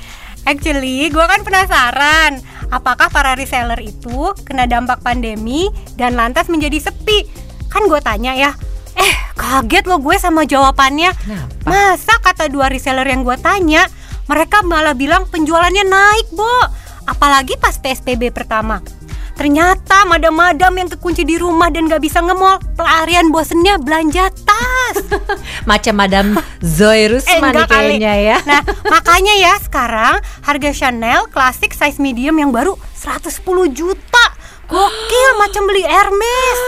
Actually, 0.46 1.10
gue 1.10 1.24
kan 1.26 1.42
penasaran, 1.42 2.38
apakah 2.72 3.12
para 3.12 3.36
reseller 3.36 3.78
itu 3.84 4.32
kena 4.48 4.64
dampak 4.64 5.04
pandemi 5.04 5.68
dan 6.00 6.16
lantas 6.16 6.48
menjadi 6.48 6.88
sepi? 6.88 7.28
Kan 7.68 7.86
gue 7.86 8.00
tanya 8.00 8.32
ya, 8.32 8.56
eh 8.96 9.14
kaget 9.36 9.84
lo 9.84 10.00
gue 10.00 10.16
sama 10.16 10.48
jawabannya. 10.48 11.12
Kenapa? 11.12 11.68
Masa 11.68 12.16
kata 12.24 12.48
dua 12.48 12.72
reseller 12.72 13.04
yang 13.04 13.22
gue 13.22 13.36
tanya, 13.36 13.84
mereka 14.26 14.64
malah 14.64 14.96
bilang 14.96 15.28
penjualannya 15.28 15.84
naik, 15.84 16.26
Bo. 16.32 16.56
Apalagi 17.04 17.60
pas 17.60 17.76
PSBB 17.76 18.32
pertama. 18.32 18.80
Ternyata 19.42 20.06
madam-madam 20.06 20.70
yang 20.78 20.86
kekunci 20.86 21.26
di 21.26 21.34
rumah 21.34 21.66
dan 21.66 21.90
gak 21.90 21.98
bisa 21.98 22.22
nge-mall 22.22 22.62
Pelarian 22.78 23.34
bosennya 23.34 23.74
belanja 23.74 24.30
tas 24.46 25.02
Macam 25.70 25.98
Madam 25.98 26.38
Zoe 26.62 27.10
Rusman 27.10 27.50
nih 27.50 27.66
kali. 27.66 27.98
kayaknya 27.98 28.14
ya. 28.22 28.38
Nah, 28.46 28.62
makanya 28.86 29.34
ya 29.42 29.58
sekarang 29.58 30.22
harga 30.46 30.70
Chanel 30.70 31.26
klasik 31.34 31.74
size 31.74 31.98
medium 31.98 32.38
yang 32.38 32.54
baru 32.54 32.78
110 32.94 33.42
juta. 33.74 34.24
Gokil 34.70 35.30
macam 35.42 35.66
beli 35.66 35.90
Hermes. 35.90 36.60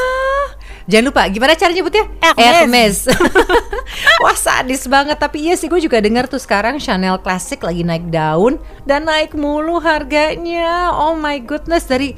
Jangan 0.90 1.14
lupa 1.14 1.22
gimana 1.30 1.54
cara 1.54 1.70
nyebutnya? 1.70 2.10
Hermes. 2.34 3.06
Wah 4.24 4.36
sadis 4.36 4.84
banget 4.84 5.16
Tapi 5.16 5.48
iya 5.48 5.54
sih 5.56 5.68
gue 5.68 5.80
juga 5.80 6.00
dengar 6.00 6.28
tuh 6.28 6.40
sekarang 6.40 6.76
Chanel 6.76 7.16
Classic 7.20 7.56
lagi 7.60 7.86
naik 7.86 8.12
daun 8.12 8.60
Dan 8.84 9.08
naik 9.08 9.32
mulu 9.32 9.80
harganya 9.80 10.92
Oh 10.92 11.16
my 11.16 11.40
goodness 11.40 11.88
Dari 11.88 12.16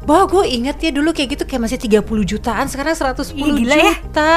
Wah 0.00 0.24
gue 0.24 0.44
inget 0.46 0.78
ya 0.78 0.90
dulu 0.90 1.10
kayak 1.10 1.34
gitu 1.34 1.44
kayak 1.44 1.62
masih 1.64 1.78
30 1.80 2.00
jutaan 2.24 2.66
Sekarang 2.66 2.94
110 2.94 3.34
Ih, 3.34 3.50
gila 3.58 3.74
ya. 3.74 3.92
juta 3.98 4.36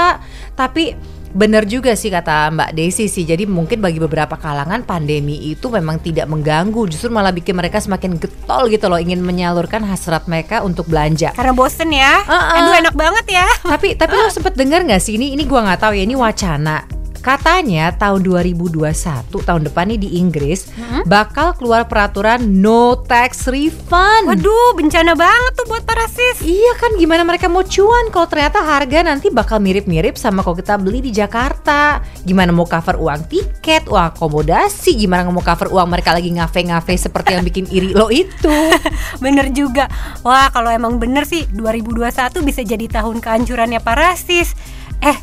Tapi 0.52 0.98
bener 1.32 1.64
juga 1.64 1.96
sih 1.96 2.12
kata 2.12 2.52
Mbak 2.52 2.70
Desi 2.74 3.06
sih 3.06 3.24
Jadi 3.24 3.46
mungkin 3.46 3.80
bagi 3.80 3.96
beberapa 3.96 4.36
kalangan 4.36 4.84
pandemi 4.84 5.38
itu 5.48 5.70
memang 5.70 6.02
tidak 6.02 6.28
mengganggu 6.28 6.90
Justru 6.90 7.08
malah 7.08 7.32
bikin 7.32 7.56
mereka 7.56 7.78
semakin 7.78 8.18
getol 8.18 8.68
gitu 8.68 8.90
loh 8.90 9.00
Ingin 9.00 9.22
menyalurkan 9.22 9.86
hasrat 9.86 10.26
mereka 10.26 10.60
untuk 10.60 10.90
belanja 10.90 11.32
Karena 11.32 11.54
bosen 11.54 11.94
ya. 11.94 12.20
Uh-uh. 12.26 12.58
Aduh 12.58 12.74
enak 12.76 12.96
banget 12.98 13.26
ya. 13.32 13.48
tapi 13.64 13.96
tapi 13.96 14.12
lo 14.12 14.28
sempet 14.28 14.58
dengar 14.58 14.84
nggak 14.84 15.00
sih 15.00 15.16
ini 15.16 15.32
ini 15.32 15.48
gua 15.48 15.64
nggak 15.64 15.80
tahu 15.80 15.94
ya 15.96 16.04
ini 16.04 16.18
wacana 16.18 16.84
katanya 17.22 17.94
tahun 17.96 18.26
2021 18.26 18.82
tahun 19.30 19.62
depan 19.70 19.86
nih 19.94 20.00
di 20.02 20.10
Inggris 20.18 20.74
bakal 21.06 21.54
keluar 21.56 21.86
peraturan 21.86 22.42
no 22.42 22.98
tax 23.06 23.46
refund. 23.48 24.28
Waduh, 24.28 24.74
bencana 24.78 25.14
banget 25.14 25.52
tuh 25.56 25.66
buat 25.70 25.86
para 25.86 26.06
sis. 26.10 26.42
Iya 26.42 26.74
kan 26.78 26.98
gimana 26.98 27.22
mereka 27.22 27.48
mau 27.48 27.62
cuan 27.62 28.10
kalau 28.10 28.28
ternyata 28.28 28.60
harga 28.62 29.06
nanti 29.06 29.30
bakal 29.30 29.62
mirip-mirip 29.62 30.18
sama 30.18 30.42
kalau 30.42 30.58
kita 30.58 30.76
beli 30.82 31.06
di 31.06 31.12
Jakarta. 31.14 32.02
Gimana 32.26 32.50
mau 32.50 32.66
cover 32.66 32.98
uang 32.98 33.30
tiket, 33.30 33.88
uang 33.88 34.18
akomodasi, 34.18 34.98
gimana 34.98 35.30
mau 35.30 35.46
cover 35.46 35.70
uang 35.70 35.88
mereka 35.90 36.14
lagi 36.18 36.34
ngafe-ngafe 36.34 36.98
seperti 36.98 37.38
yang 37.38 37.46
bikin 37.46 37.66
iri 37.70 37.94
lo 37.94 38.10
itu. 38.10 38.58
Bener 39.24 39.54
juga. 39.54 39.86
Wah, 40.26 40.50
kalau 40.50 40.70
emang 40.74 40.98
bener 40.98 41.26
sih 41.26 41.46
2021 41.54 42.42
bisa 42.46 42.62
jadi 42.62 42.86
tahun 42.90 43.22
kehancurannya 43.22 43.80
para 43.82 44.14
sis. 44.18 44.54
Eh, 45.02 45.18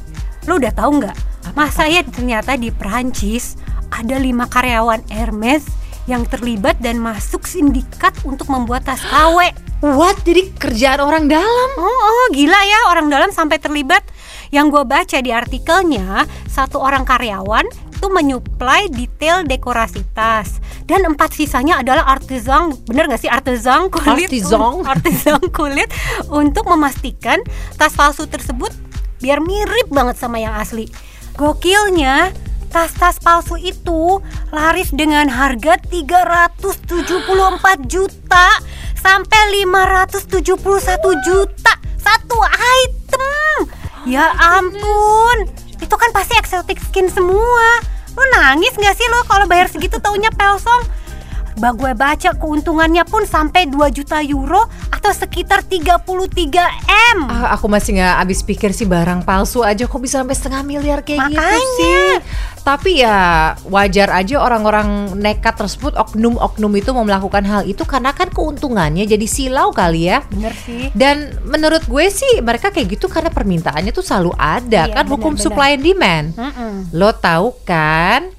lu 0.49 0.57
udah 0.57 0.73
tahu 0.73 1.05
nggak? 1.05 1.17
Masa 1.53 1.85
ya 1.85 2.01
ternyata 2.01 2.57
di 2.57 2.73
Perancis 2.73 3.61
ada 3.93 4.17
lima 4.17 4.49
karyawan 4.49 5.05
Hermes 5.13 5.69
yang 6.09 6.25
terlibat 6.25 6.81
dan 6.81 6.97
masuk 7.05 7.45
sindikat 7.45 8.17
untuk 8.25 8.49
membuat 8.49 8.89
tas 8.89 9.05
KW. 9.05 9.53
What? 9.85 10.25
Jadi 10.25 10.57
kerjaan 10.57 11.05
orang 11.05 11.29
dalam? 11.29 11.71
Oh, 11.77 11.85
oh, 11.85 12.27
gila 12.33 12.59
ya 12.65 12.81
orang 12.91 13.13
dalam 13.13 13.31
sampai 13.31 13.61
terlibat. 13.61 14.03
Yang 14.49 14.81
gue 14.81 14.85
baca 14.89 15.19
di 15.21 15.31
artikelnya, 15.31 16.25
satu 16.49 16.81
orang 16.81 17.05
karyawan 17.05 17.69
itu 17.99 18.09
menyuplai 18.09 18.89
detail 18.89 19.43
dekorasi 19.43 20.07
tas 20.15 20.63
dan 20.87 21.03
empat 21.03 21.35
sisanya 21.35 21.83
adalah 21.83 22.07
artisan 22.07 22.71
bener 22.87 23.11
gak 23.11 23.27
sih 23.27 23.27
artisan 23.27 23.91
kulit 23.91 24.31
Artisan? 24.31 24.87
artisan 24.95 25.43
kulit 25.51 25.91
untuk 26.31 26.71
memastikan 26.71 27.43
tas 27.75 27.93
palsu 27.99 28.31
tersebut 28.31 28.71
biar 29.19 29.43
mirip 29.43 29.91
banget 29.91 30.19
sama 30.19 30.43
yang 30.43 30.55
asli 30.55 30.91
gokilnya 31.39 32.35
tas-tas 32.69 33.17
palsu 33.23 33.57
itu 33.57 34.21
laris 34.53 34.93
dengan 34.93 35.31
harga 35.31 35.81
374 35.89 37.89
juta 37.89 38.49
sampai 38.99 39.65
571 39.65 40.45
juta 41.25 41.75
satu 41.99 42.39
item. 42.85 43.69
Ya 44.09 44.33
ampun, 44.37 45.39
itu 45.79 45.95
kan 45.95 46.11
pasti 46.13 46.35
exotic 46.37 46.81
skin 46.81 47.09
semua. 47.13 47.69
Lu 48.17 48.25
nangis 48.35 48.75
gak 48.75 48.97
sih 48.97 49.07
lo 49.13 49.23
kalau 49.29 49.47
bayar 49.47 49.71
segitu 49.71 50.01
taunya 50.01 50.33
pelsong? 50.35 50.83
Bah 51.59 51.73
gue 51.73 51.91
baca 51.91 52.31
keuntungannya 52.33 53.03
pun 53.03 53.23
sampai 53.25 53.67
2 53.67 53.75
juta 53.91 54.23
euro 54.23 54.63
atau 54.89 55.11
sekitar 55.11 55.67
33 55.67 56.07
M. 56.87 57.19
Ah, 57.27 57.51
aku 57.53 57.67
masih 57.67 57.95
nggak 57.95 58.15
habis 58.17 58.41
pikir 58.41 58.71
sih 58.71 58.85
barang 58.85 59.23
palsu 59.23 59.61
aja 59.61 59.85
kok 59.85 59.99
bisa 59.99 60.19
sampai 60.19 60.33
setengah 60.33 60.63
miliar 60.63 61.03
kayak 61.03 61.29
gitu 61.29 61.37
Makanya. 61.37 61.75
sih. 61.77 62.11
Tapi 62.61 63.01
ya 63.01 63.19
wajar 63.65 64.13
aja 64.13 64.39
orang-orang 64.39 64.89
nekat 65.17 65.57
tersebut 65.57 65.97
oknum-oknum 65.97 66.69
itu 66.75 66.93
mau 66.93 67.03
melakukan 67.03 67.43
hal 67.43 67.63
itu 67.65 67.81
karena 67.83 68.13
kan 68.13 68.29
keuntungannya 68.29 69.03
jadi 69.03 69.25
silau 69.25 69.73
kali 69.73 70.07
ya. 70.07 70.23
Bener 70.29 70.53
sih. 70.55 70.93
Dan 70.93 71.27
menurut 71.43 71.83
gue 71.83 72.07
sih 72.09 72.39
mereka 72.39 72.69
kayak 72.69 72.93
gitu 72.93 73.09
karena 73.09 73.29
permintaannya 73.29 73.91
tuh 73.91 74.05
selalu 74.05 74.31
ada 74.37 74.85
Iya, 74.85 74.95
kan 74.95 75.05
hukum 75.07 75.33
benar-benar. 75.33 75.43
supply 75.43 75.71
and 75.73 75.83
demand. 75.83 76.27
Mm-mm. 76.37 76.75
Lo 76.93 77.11
tahu 77.11 77.57
kan? 77.65 78.38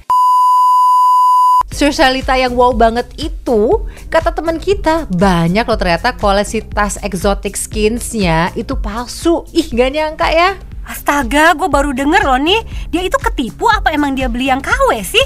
Sosialita 1.69 2.33
yang 2.33 2.57
wow 2.57 2.73
banget 2.73 3.05
itu 3.21 3.85
Kata 4.09 4.33
teman 4.33 4.57
kita 4.57 5.05
Banyak 5.13 5.69
loh 5.69 5.79
ternyata 5.79 6.17
koleksi 6.17 6.65
tas 6.65 6.97
exotic 7.05 7.53
skinsnya 7.53 8.49
Itu 8.57 8.77
palsu. 8.81 9.45
Ih 9.53 9.69
gak 9.69 9.93
nyangka 9.93 10.27
ya. 10.33 10.57
Astaga, 10.89 11.53
gue 11.53 11.69
baru 11.69 11.93
denger 11.93 12.25
loh 12.25 12.41
nih. 12.41 12.65
Dia 12.89 13.05
itu 13.05 13.13
ketipu 13.21 13.69
apa 13.69 13.93
emang 13.93 14.17
dia 14.17 14.25
beli 14.25 14.49
yang 14.49 14.57
KW 14.57 14.97
sih? 15.05 15.21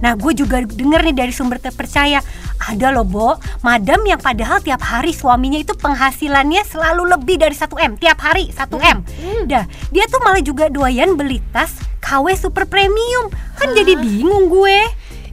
Nah 0.00 0.16
gue 0.16 0.32
juga 0.32 0.64
denger 0.64 1.04
nih 1.12 1.14
dari 1.14 1.32
sumber 1.36 1.60
terpercaya. 1.60 2.24
Ada 2.56 2.96
loh 2.96 3.04
Bo, 3.04 3.36
madam 3.60 4.00
yang 4.08 4.16
padahal 4.16 4.64
tiap 4.64 4.80
hari 4.80 5.12
suaminya 5.12 5.60
itu 5.60 5.76
penghasilannya 5.76 6.64
selalu 6.64 7.10
lebih 7.10 7.42
dari 7.42 7.58
1M 7.58 7.98
Tiap 7.98 8.18
hari 8.22 8.54
1M 8.54 9.02
Dah, 9.50 9.66
dia 9.90 10.04
tuh 10.06 10.22
malah 10.22 10.38
juga 10.38 10.70
doyan 10.70 11.18
beli 11.18 11.42
tas 11.50 11.74
KW 12.02 12.34
super 12.34 12.66
premium. 12.66 13.30
Kan 13.54 13.76
jadi 13.76 13.94
bingung 13.94 14.50
gue. 14.50 14.78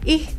Ih 0.05 0.38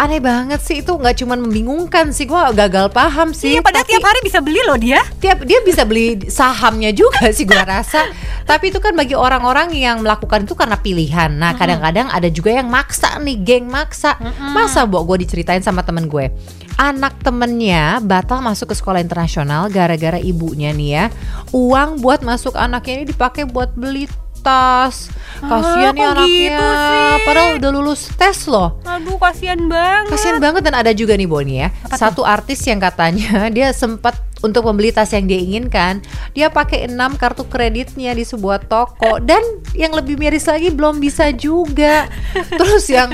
aneh 0.00 0.16
banget 0.16 0.64
sih 0.64 0.80
itu 0.80 0.96
nggak 0.96 1.20
cuman 1.20 1.44
membingungkan 1.44 2.08
sih 2.16 2.24
gua 2.24 2.48
gagal 2.56 2.88
paham 2.88 3.36
sih. 3.36 3.52
Iya, 3.52 3.60
padahal 3.60 3.84
tapi 3.84 3.92
tiap 3.92 4.04
hari 4.08 4.20
bisa 4.24 4.38
beli 4.40 4.60
loh 4.64 4.80
dia. 4.80 5.04
tiap 5.20 5.44
dia 5.44 5.60
bisa 5.60 5.84
beli 5.84 6.16
sahamnya 6.32 6.88
juga 6.96 7.28
sih 7.36 7.44
gua 7.44 7.68
rasa. 7.68 8.08
Tapi 8.48 8.72
itu 8.72 8.80
kan 8.80 8.96
bagi 8.96 9.12
orang-orang 9.12 9.76
yang 9.76 10.00
melakukan 10.00 10.48
itu 10.48 10.56
karena 10.56 10.80
pilihan. 10.80 11.30
Nah 11.36 11.52
kadang-kadang 11.52 12.08
ada 12.08 12.26
juga 12.32 12.56
yang 12.56 12.72
maksa 12.72 13.20
nih 13.20 13.36
geng 13.44 13.68
maksa. 13.68 14.16
Masa 14.56 14.88
bu 14.88 15.04
gue 15.04 15.22
diceritain 15.22 15.60
sama 15.60 15.84
temen 15.84 16.08
gue? 16.08 16.32
Anak 16.80 17.20
temennya 17.20 18.00
batal 18.00 18.40
masuk 18.40 18.72
ke 18.72 18.76
sekolah 18.80 19.04
internasional 19.04 19.68
gara-gara 19.68 20.16
ibunya 20.16 20.72
nih 20.72 20.90
ya 20.96 21.04
uang 21.52 22.00
buat 22.00 22.24
masuk 22.24 22.56
anaknya 22.56 23.04
ini 23.04 23.04
dipakai 23.12 23.44
buat 23.44 23.76
beli 23.76 24.08
tas 24.40 25.08
kasihan 25.38 25.92
Ah, 25.92 25.96
kok 25.96 26.04
anaknya 26.12 26.26
gitu 26.28 26.66
sih? 26.68 27.24
padahal 27.24 27.50
udah 27.56 27.70
lulus 27.72 28.00
tes 28.12 28.38
loh 28.44 28.76
Aduh, 28.82 29.16
kasihan 29.16 29.60
banget. 29.64 30.10
Kasian 30.10 30.36
banget 30.36 30.62
dan 30.62 30.74
ada 30.74 30.92
juga 30.92 31.14
nih 31.14 31.24
Boni 31.24 31.54
ya. 31.58 31.68
Satu 31.90 32.20
artis 32.20 32.60
yang 32.62 32.76
katanya 32.76 33.46
dia 33.56 33.72
sempat 33.72 34.20
untuk 34.40 34.64
membeli 34.68 34.92
tas 34.92 35.12
yang 35.12 35.28
dia 35.28 35.40
inginkan, 35.40 36.00
dia 36.32 36.48
pakai 36.48 36.88
enam 36.88 37.16
kartu 37.16 37.44
kreditnya 37.44 38.12
di 38.16 38.24
sebuah 38.24 38.64
toko 38.64 39.20
dan 39.20 39.40
yang 39.76 39.92
lebih 39.92 40.16
miris 40.16 40.48
lagi 40.48 40.72
belum 40.72 41.00
bisa 41.00 41.32
juga. 41.32 42.08
Terus 42.60 42.88
yang 42.88 43.12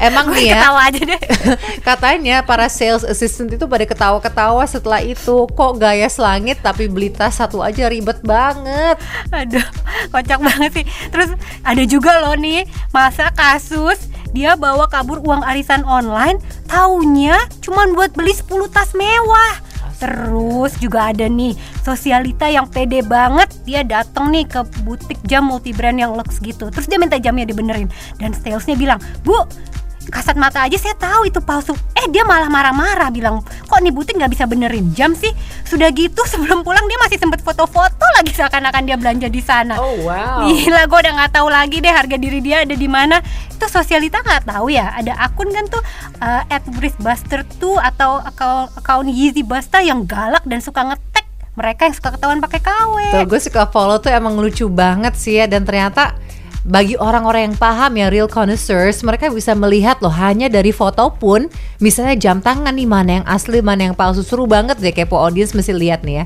emang 0.00 0.32
nih 0.32 0.52
ya 0.52 0.60
Ketawa 0.60 0.80
aja 0.88 1.00
deh. 1.00 1.20
katanya 1.88 2.36
para 2.44 2.68
sales 2.68 3.04
assistant 3.04 3.52
itu 3.52 3.64
pada 3.64 3.84
ketawa-ketawa 3.88 4.64
setelah 4.68 5.00
itu 5.00 5.48
kok 5.52 5.72
gaya 5.80 6.06
selangit 6.10 6.60
tapi 6.60 6.90
beli 6.90 7.08
tas 7.08 7.40
satu 7.40 7.64
aja 7.64 7.88
ribet 7.88 8.20
banget. 8.20 9.00
Aduh, 9.32 9.64
kocak 10.12 10.40
banget 10.40 10.70
sih. 10.82 10.86
Terus 11.08 11.30
ada 11.64 11.82
juga 11.88 12.20
loh 12.20 12.36
nih 12.36 12.68
masa 12.92 13.32
kasus 13.32 14.08
dia 14.36 14.60
bawa 14.60 14.88
kabur 14.92 15.24
uang 15.24 15.40
arisan 15.40 15.84
online, 15.88 16.36
taunya 16.68 17.36
cuman 17.64 17.96
buat 17.96 18.12
beli 18.12 18.36
10 18.36 18.68
tas 18.68 18.92
mewah. 18.92 19.67
Terus 19.98 20.78
juga 20.78 21.10
ada 21.10 21.26
nih 21.26 21.58
sosialita 21.82 22.46
yang 22.46 22.70
pede 22.70 23.02
banget 23.02 23.50
dia 23.66 23.82
datang 23.82 24.30
nih 24.30 24.46
ke 24.46 24.62
butik 24.86 25.18
jam 25.26 25.50
multibrand 25.50 25.98
yang 25.98 26.14
lux 26.14 26.38
gitu. 26.38 26.70
Terus 26.70 26.86
dia 26.86 26.98
minta 27.02 27.18
jamnya 27.18 27.50
dibenerin 27.50 27.90
dan 28.22 28.30
salesnya 28.34 28.78
bilang, 28.78 29.02
Bu 29.26 29.34
kasat 30.08 30.36
mata 30.40 30.64
aja 30.64 30.76
saya 30.80 30.96
tahu 30.96 31.28
itu 31.28 31.38
palsu. 31.44 31.76
Eh 31.92 32.08
dia 32.08 32.24
malah 32.24 32.48
marah-marah 32.48 33.12
bilang, 33.12 33.44
kok 33.44 33.78
nih 33.80 33.92
butik 33.92 34.16
nggak 34.16 34.32
bisa 34.32 34.48
benerin 34.48 34.90
jam 34.96 35.12
sih? 35.12 35.30
Sudah 35.68 35.92
gitu 35.92 36.24
sebelum 36.32 36.64
pulang 36.64 36.84
dia 36.88 36.98
masih 37.04 37.20
sempet 37.20 37.44
foto-foto 37.44 38.06
lagi 38.16 38.32
seakan-akan 38.32 38.82
dia 38.88 38.96
belanja 38.96 39.28
di 39.28 39.42
sana. 39.44 39.76
Oh 39.76 40.08
wow. 40.08 40.48
Gila, 40.48 40.88
gue 40.88 40.98
udah 41.04 41.12
nggak 41.22 41.32
tahu 41.36 41.48
lagi 41.52 41.78
deh 41.84 41.92
harga 41.92 42.16
diri 42.16 42.40
dia 42.40 42.64
ada 42.64 42.74
di 42.74 42.88
mana. 42.88 43.20
Itu 43.52 43.68
sosialita 43.68 44.24
nggak 44.24 44.48
tahu 44.48 44.72
ya. 44.72 44.96
Ada 44.96 45.14
akun 45.20 45.52
kan 45.52 45.68
tuh 45.68 45.82
uh, 46.24 46.42
@brisbuster 46.80 47.44
tuh 47.60 47.76
atau 47.78 48.18
akun 48.24 48.72
akun 48.80 49.06
Yeezy 49.06 49.44
Basta 49.44 49.84
yang 49.84 50.08
galak 50.08 50.42
dan 50.48 50.64
suka 50.64 50.82
ngetek 50.82 51.28
mereka 51.58 51.90
yang 51.90 51.96
suka 51.98 52.14
ketahuan 52.14 52.38
pakai 52.38 52.60
KW. 52.62 52.94
Tuh 53.10 53.26
gue 53.26 53.40
suka 53.42 53.66
follow 53.66 53.98
tuh 53.98 54.14
emang 54.14 54.38
lucu 54.38 54.70
banget 54.70 55.18
sih 55.18 55.42
ya 55.42 55.50
dan 55.50 55.66
ternyata 55.66 56.14
bagi 56.68 57.00
orang-orang 57.00 57.48
yang 57.48 57.56
paham 57.56 57.96
ya 57.96 58.12
real 58.12 58.28
connoisseurs 58.28 59.00
mereka 59.00 59.32
bisa 59.32 59.56
melihat 59.56 59.96
loh 60.04 60.12
hanya 60.12 60.52
dari 60.52 60.68
foto 60.68 61.08
pun 61.08 61.48
misalnya 61.80 62.12
jam 62.20 62.44
tangan 62.44 62.76
nih 62.76 62.84
mana 62.84 63.10
yang 63.20 63.26
asli 63.26 63.64
mana 63.64 63.88
yang 63.88 63.96
palsu. 63.96 64.20
Seru 64.20 64.44
banget 64.44 64.76
deh 64.76 64.92
kepo 64.92 65.16
audience 65.16 65.56
mesti 65.56 65.72
lihat 65.72 66.04
nih 66.04 66.22
ya. 66.22 66.24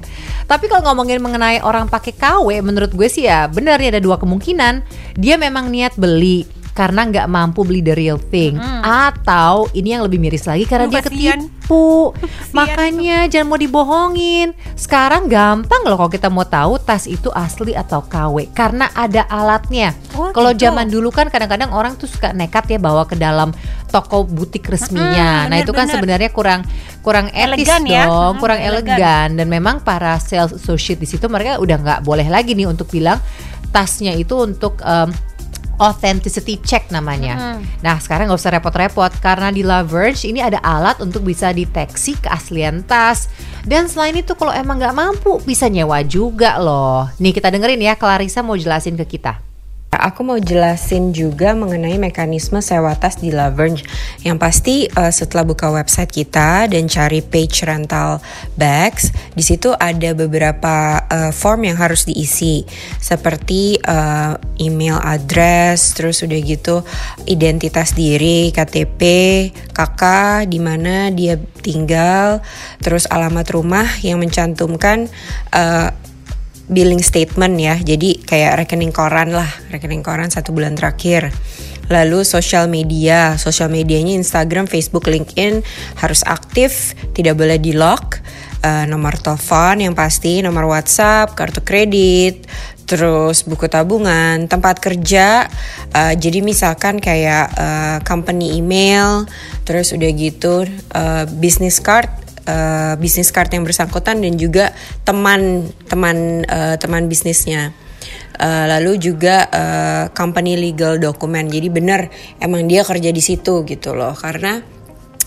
Tapi 0.51 0.67
kalau 0.67 0.91
ngomongin 0.91 1.23
mengenai 1.23 1.63
orang 1.63 1.87
pakai 1.87 2.11
KW 2.19 2.59
menurut 2.59 2.91
gue 2.91 3.07
sih 3.07 3.31
ya 3.31 3.47
benar 3.47 3.79
ya 3.79 3.95
ada 3.95 4.03
dua 4.03 4.19
kemungkinan. 4.19 4.83
Dia 5.15 5.39
memang 5.39 5.71
niat 5.71 5.95
beli 5.95 6.62
karena 6.73 7.05
nggak 7.05 7.27
mampu 7.27 7.63
beli 7.63 7.81
the 7.81 7.93
real 7.93 8.17
thing 8.17 8.57
atau 8.83 9.69
ini 9.71 9.93
yang 9.93 10.03
lebih 10.03 10.17
miris 10.17 10.43
lagi 10.43 10.65
karena 10.65 10.85
Aduh, 10.85 10.93
dia 10.93 11.03
kasihan. 11.03 11.39
ketipu 11.39 12.17
makanya 12.57 13.25
jangan 13.27 13.47
mau 13.47 13.57
dibohongin 13.57 14.49
sekarang 14.75 15.27
gampang 15.27 15.83
loh 15.83 15.97
kalau 15.97 16.09
kita 16.09 16.27
mau 16.27 16.43
tahu 16.43 16.77
tas 16.79 17.05
itu 17.05 17.29
asli 17.31 17.73
atau 17.73 18.01
KW 18.03 18.51
karena 18.51 18.89
ada 18.91 19.25
alatnya 19.27 19.93
Oh, 20.13 20.29
kalau 20.31 20.53
gitu. 20.53 20.65
zaman 20.67 20.87
dulu 20.87 21.09
kan 21.09 21.27
kadang-kadang 21.27 21.71
orang 21.71 21.93
tuh 21.95 22.05
suka 22.05 22.31
nekat 22.31 22.69
ya 22.69 22.79
bawa 22.79 23.05
ke 23.05 23.15
dalam 23.15 23.49
toko 23.87 24.23
butik 24.23 24.65
resminya 24.67 25.45
Mm-mm, 25.45 25.49
nah 25.49 25.57
itu 25.59 25.71
kan 25.71 25.85
bener-bener. 25.85 25.93
sebenarnya 26.19 26.31
kurang 26.31 26.61
kurang 27.01 27.27
etis 27.29 27.65
Elegan 27.65 27.83
ya. 27.85 28.05
dong 28.07 28.33
Mm, 28.33 28.39
kurang 28.39 28.61
elegan. 28.61 28.93
elegan 28.93 29.29
dan 29.35 29.47
memang 29.47 29.77
para 29.79 30.17
sales 30.19 30.53
associate 30.53 30.97
di 30.97 31.07
situ 31.07 31.25
mereka 31.27 31.57
udah 31.59 31.77
nggak 31.79 32.01
boleh 32.03 32.25
lagi 32.27 32.53
nih 32.53 32.65
untuk 32.67 32.89
bilang 32.89 33.17
tasnya 33.69 34.13
itu 34.13 34.37
untuk 34.37 34.77
em, 34.79 35.09
authenticity 35.83 36.63
check 36.63 36.87
namanya. 36.95 37.59
Nah 37.83 37.99
sekarang 37.99 38.31
nggak 38.31 38.39
usah 38.39 38.55
repot-repot 38.55 39.13
karena 39.19 39.51
di 39.51 39.67
La 39.67 39.83
Verge 39.83 40.31
ini 40.31 40.39
ada 40.39 40.63
alat 40.63 41.03
untuk 41.03 41.27
bisa 41.27 41.51
deteksi 41.51 42.15
keaslian 42.23 42.87
tas. 42.87 43.27
Dan 43.67 43.91
selain 43.91 44.15
itu 44.15 44.39
kalau 44.39 44.55
emang 44.55 44.79
nggak 44.79 44.95
mampu 44.95 45.43
bisa 45.43 45.67
nyewa 45.67 46.07
juga 46.07 46.63
loh. 46.63 47.11
Nih 47.19 47.35
kita 47.35 47.51
dengerin 47.51 47.83
ya 47.83 47.99
Clarissa 47.99 48.47
mau 48.47 48.55
jelasin 48.55 48.95
ke 48.95 49.19
kita. 49.19 49.52
Aku 50.03 50.27
mau 50.27 50.35
jelasin 50.43 51.15
juga 51.15 51.55
mengenai 51.55 51.95
mekanisme 51.95 52.59
sewa 52.59 52.99
tas 52.99 53.23
di 53.23 53.31
Laverge. 53.31 53.87
Yang 54.27 54.39
pasti 54.43 54.77
eh, 54.91 55.13
setelah 55.15 55.47
buka 55.47 55.71
website 55.71 56.11
kita 56.11 56.67
dan 56.67 56.91
cari 56.91 57.23
page 57.23 57.63
rental 57.63 58.19
bags, 58.59 59.15
di 59.39 59.47
situ 59.47 59.71
ada 59.71 60.11
beberapa 60.11 61.07
eh, 61.07 61.31
form 61.31 61.71
yang 61.71 61.79
harus 61.79 62.03
diisi, 62.03 62.67
seperti 62.99 63.79
eh, 63.79 64.35
email 64.59 64.99
address, 64.99 65.95
terus 65.95 66.27
udah 66.27 66.41
gitu 66.43 66.83
identitas 67.31 67.95
diri, 67.95 68.51
KTP, 68.51 69.03
kakak, 69.71 70.51
di 70.51 70.59
mana 70.59 71.15
dia 71.15 71.39
tinggal, 71.63 72.43
terus 72.83 73.07
alamat 73.07 73.47
rumah 73.55 73.87
yang 74.03 74.19
mencantumkan 74.19 75.07
eh, 75.55 75.89
billing 76.73 77.05
statement 77.05 77.55
ya. 77.61 77.77
Jadi 77.79 78.25
kayak 78.25 78.65
rekening 78.65 78.91
koran 78.91 79.37
lah 79.37 79.49
rekening 79.69 80.03
koran 80.03 80.33
satu 80.33 80.57
bulan 80.57 80.75
terakhir. 80.75 81.31
Lalu 81.93 82.25
sosial 82.25 82.73
media 82.73 83.37
sosial 83.37 83.69
medianya 83.69 84.17
Instagram 84.17 84.65
Facebook 84.65 85.07
LinkedIn 85.07 85.61
harus 86.01 86.25
aktif 86.25 86.97
tidak 87.13 87.37
boleh 87.37 87.61
di 87.61 87.77
lock 87.77 88.25
Eh, 88.63 88.87
nomor 88.87 89.19
telepon 89.19 89.83
yang 89.83 89.91
pasti 89.91 90.39
nomor 90.39 90.71
WhatsApp 90.71 91.35
kartu 91.35 91.67
kredit 91.67 92.47
terus 92.87 93.43
buku 93.43 93.67
tabungan 93.67 94.47
tempat 94.47 94.79
kerja. 94.79 95.51
Eh, 95.91 96.15
jadi 96.15 96.47
misalkan 96.47 97.03
kayak 97.03 97.47
eh, 97.59 97.99
company 98.07 98.55
email 98.55 99.27
terus 99.67 99.91
udah 99.91 100.11
gitu 100.15 100.63
eh, 100.95 101.27
business 101.43 101.83
card 101.83 102.07
uh, 102.47 102.95
bisnis 102.99 103.31
card 103.31 103.53
yang 103.53 103.65
bersangkutan 103.67 104.23
dan 104.23 104.35
juga 104.39 104.71
teman 105.07 105.71
teman 105.87 106.47
uh, 106.47 106.77
teman 106.79 107.07
bisnisnya. 107.07 107.75
Uh, 108.43 108.67
lalu 108.67 108.99
juga 108.99 109.47
uh, 109.53 110.05
company 110.11 110.59
legal 110.59 110.99
dokumen. 110.99 111.47
Jadi 111.47 111.69
benar 111.71 112.11
emang 112.43 112.67
dia 112.67 112.83
kerja 112.83 113.15
di 113.15 113.23
situ 113.23 113.63
gitu 113.63 113.95
loh 113.95 114.17
karena 114.19 114.59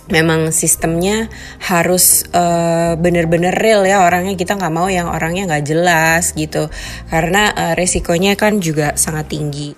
memang 0.09 0.53
sistemnya 0.53 1.29
harus 1.65 2.25
uh, 2.29 2.93
bener-bener 2.99 3.53
real 3.57 3.81
ya 3.85 4.05
orangnya 4.05 4.37
kita 4.37 4.53
nggak 4.53 4.73
mau 4.73 4.85
yang 4.85 5.09
orangnya 5.09 5.49
nggak 5.49 5.65
jelas 5.65 6.37
gitu 6.37 6.69
karena 7.09 7.49
uh, 7.53 7.73
resikonya 7.73 8.37
kan 8.37 8.61
juga 8.61 8.93
sangat 8.97 9.33
tinggi. 9.33 9.73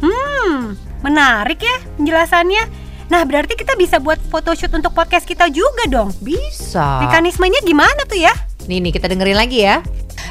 Hmm, 0.00 0.76
menarik 1.04 1.60
ya 1.60 1.76
penjelasannya. 1.96 2.79
Nah, 3.10 3.26
berarti 3.26 3.58
kita 3.58 3.74
bisa 3.74 3.98
buat 3.98 4.22
photoshoot 4.30 4.70
untuk 4.70 4.94
podcast 4.94 5.26
kita 5.26 5.50
juga 5.50 5.90
dong. 5.90 6.14
Bisa. 6.22 7.02
Mekanismenya 7.02 7.58
gimana 7.66 8.06
tuh 8.06 8.22
ya? 8.22 8.30
Nih 8.70 8.78
nih 8.78 8.94
kita 8.94 9.10
dengerin 9.10 9.34
lagi 9.34 9.66
ya. 9.66 9.82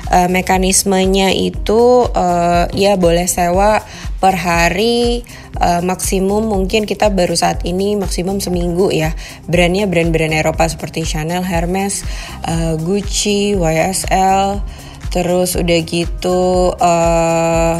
Eh, 0.09 0.29
mekanismenya 0.31 1.35
itu 1.35 2.07
eh, 2.15 2.65
ya 2.71 2.95
boleh 2.95 3.27
sewa 3.27 3.83
per 4.23 4.39
hari 4.39 5.27
eh, 5.59 5.81
maksimum 5.83 6.47
mungkin 6.47 6.87
kita 6.87 7.11
baru 7.11 7.35
saat 7.35 7.67
ini 7.67 7.99
maksimum 7.99 8.39
seminggu 8.39 8.89
ya 8.95 9.11
brandnya 9.45 9.85
brand-brand 9.85 10.33
Eropa 10.33 10.65
seperti 10.71 11.03
Chanel, 11.03 11.43
Hermes, 11.43 12.07
eh, 12.47 12.73
Gucci, 12.79 13.59
YSL 13.59 14.63
terus 15.11 15.59
udah 15.59 15.79
gitu 15.83 16.73
eh, 16.79 17.75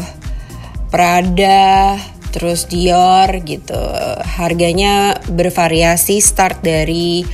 Prada 0.90 1.98
terus 2.30 2.70
Dior 2.70 3.28
gitu 3.42 3.78
harganya 4.38 5.18
bervariasi 5.28 6.22
start 6.22 6.62
dari 6.62 7.26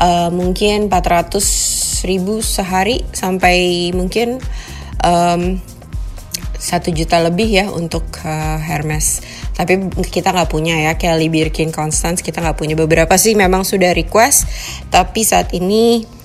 eh, 0.00 0.30
mungkin 0.32 0.88
400 0.90 2.08
ribu 2.08 2.40
sehari 2.40 3.04
sampai 3.12 3.90
mungkin 3.92 4.40
em, 5.04 5.60
satu 6.58 6.90
juta 6.90 7.22
lebih 7.22 7.46
ya 7.46 7.66
untuk 7.70 8.04
eh, 8.26 8.58
Hermes. 8.58 9.22
Tapi 9.54 9.90
kita 10.06 10.30
nggak 10.34 10.50
punya 10.50 10.78
ya 10.78 10.92
Kelly 10.94 11.30
Birkin 11.30 11.74
Constance 11.74 12.22
kita 12.22 12.42
nggak 12.42 12.58
punya 12.58 12.74
beberapa 12.78 13.14
sih 13.18 13.34
memang 13.34 13.66
sudah 13.66 13.90
request 13.90 14.46
tapi 14.86 15.26
saat 15.26 15.50
ini 15.50 16.17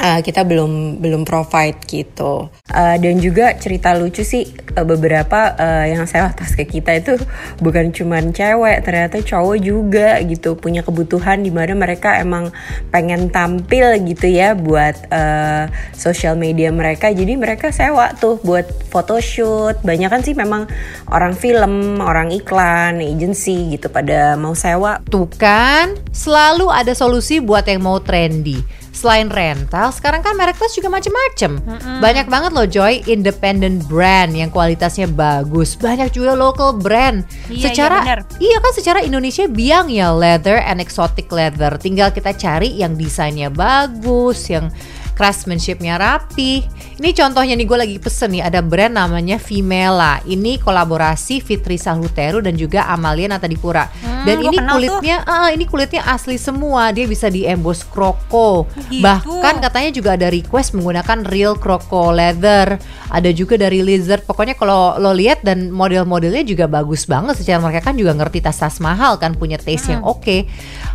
uh, 0.00 0.20
kita 0.20 0.44
belum 0.44 1.00
belum 1.00 1.22
provide 1.24 1.80
gitu. 1.88 2.48
Uh, 2.66 2.96
dan 3.00 3.18
juga 3.22 3.56
cerita 3.56 3.96
lucu 3.96 4.22
sih 4.22 4.44
uh, 4.76 4.84
beberapa 4.84 5.54
uh, 5.56 5.84
yang 5.88 6.04
sewa 6.04 6.32
tas 6.34 6.52
ke 6.52 6.68
kita 6.68 6.96
itu 6.98 7.16
bukan 7.62 7.94
cuman 7.94 8.34
cewek 8.34 8.84
ternyata 8.84 9.22
cowok 9.22 9.58
juga 9.60 10.18
gitu 10.24 10.58
punya 10.58 10.84
kebutuhan 10.84 11.40
di 11.40 11.50
mana 11.54 11.72
mereka 11.72 12.20
emang 12.20 12.52
pengen 12.92 13.32
tampil 13.32 13.96
gitu 14.04 14.28
ya 14.28 14.52
buat 14.52 15.08
uh, 15.10 15.70
social 15.96 16.36
media 16.36 16.68
mereka. 16.70 17.10
Jadi 17.10 17.38
mereka 17.38 17.72
sewa 17.72 18.12
tuh 18.16 18.38
buat 18.44 18.66
photoshoot. 18.92 19.80
Banyak 19.82 20.08
kan 20.12 20.20
sih 20.22 20.36
memang 20.36 20.68
orang 21.08 21.34
film 21.36 22.00
orang 22.02 22.32
iklan 22.34 23.00
agency 23.00 23.76
gitu 23.76 23.88
pada 23.88 24.36
mau 24.36 24.52
sewa. 24.52 25.00
Tuh 25.08 25.28
kan 25.38 25.96
selalu 26.12 26.68
ada 26.68 26.92
solusi 26.92 27.40
buat 27.40 27.64
yang 27.68 27.84
mau 27.84 27.98
trendy 28.02 28.75
selain 28.96 29.28
rental, 29.28 29.92
sekarang 29.92 30.24
kan 30.24 30.32
merek 30.32 30.56
tas 30.56 30.72
juga 30.72 30.88
macem-macem. 30.88 31.60
Mm-hmm. 31.60 32.00
Banyak 32.00 32.26
banget 32.32 32.50
loh 32.56 32.64
Joy, 32.64 33.04
independent 33.04 33.84
brand 33.84 34.32
yang 34.32 34.48
kualitasnya 34.48 35.04
bagus. 35.04 35.76
Banyak 35.76 36.16
juga 36.16 36.32
local 36.32 36.72
brand. 36.80 37.28
Iya, 37.52 37.70
secara 37.70 38.00
iya, 38.02 38.16
iya 38.40 38.56
kan 38.64 38.72
secara 38.72 39.04
Indonesia 39.04 39.44
biang 39.44 39.92
ya 39.92 40.16
leather 40.16 40.56
and 40.64 40.80
exotic 40.80 41.28
leather. 41.28 41.76
Tinggal 41.76 42.08
kita 42.16 42.32
cari 42.32 42.72
yang 42.72 42.96
desainnya 42.96 43.52
bagus, 43.52 44.48
yang 44.48 44.72
craftsmanshipnya 45.16 45.96
rapi. 45.96 46.68
Ini 47.00 47.10
contohnya 47.16 47.56
nih 47.56 47.66
gue 47.66 47.78
lagi 47.80 47.96
pesen 47.96 48.36
nih 48.36 48.44
ada 48.44 48.60
brand 48.60 48.92
namanya 48.92 49.40
Vimela. 49.40 50.20
Ini 50.28 50.60
kolaborasi 50.60 51.40
Fitri 51.40 51.80
Sahuteru 51.80 52.44
dan 52.44 52.54
juga 52.54 52.84
Amalia 52.88 53.32
Natadipura. 53.32 53.88
Hmm, 54.04 54.28
dan 54.28 54.36
ini 54.44 54.56
kulitnya, 54.60 55.24
uh, 55.24 55.48
ini 55.48 55.64
kulitnya 55.64 56.04
asli 56.04 56.36
semua. 56.36 56.92
Dia 56.92 57.08
bisa 57.08 57.32
di 57.32 57.48
emboss 57.48 57.84
kroko. 57.88 58.68
Gitu. 58.92 59.00
Bahkan 59.00 59.64
katanya 59.64 59.90
juga 59.96 60.20
ada 60.20 60.28
request 60.28 60.76
menggunakan 60.76 61.24
real 61.32 61.56
kroko 61.56 62.12
leather. 62.12 62.76
Ada 63.08 63.32
juga 63.32 63.56
dari 63.56 63.80
lizard. 63.80 64.28
Pokoknya 64.28 64.52
kalau 64.52 65.00
lo 65.00 65.16
lihat 65.16 65.40
dan 65.40 65.72
model-modelnya 65.72 66.44
juga 66.44 66.68
bagus 66.68 67.08
banget. 67.08 67.40
Secara 67.40 67.64
mereka 67.64 67.92
kan 67.92 67.96
juga 67.96 68.12
ngerti 68.12 68.44
tas-tas 68.44 68.76
mahal 68.84 69.16
kan 69.16 69.32
punya 69.32 69.56
taste 69.56 69.88
hmm. 69.88 69.92
yang 69.96 70.02
oke. 70.04 70.20
Okay. 70.20 70.40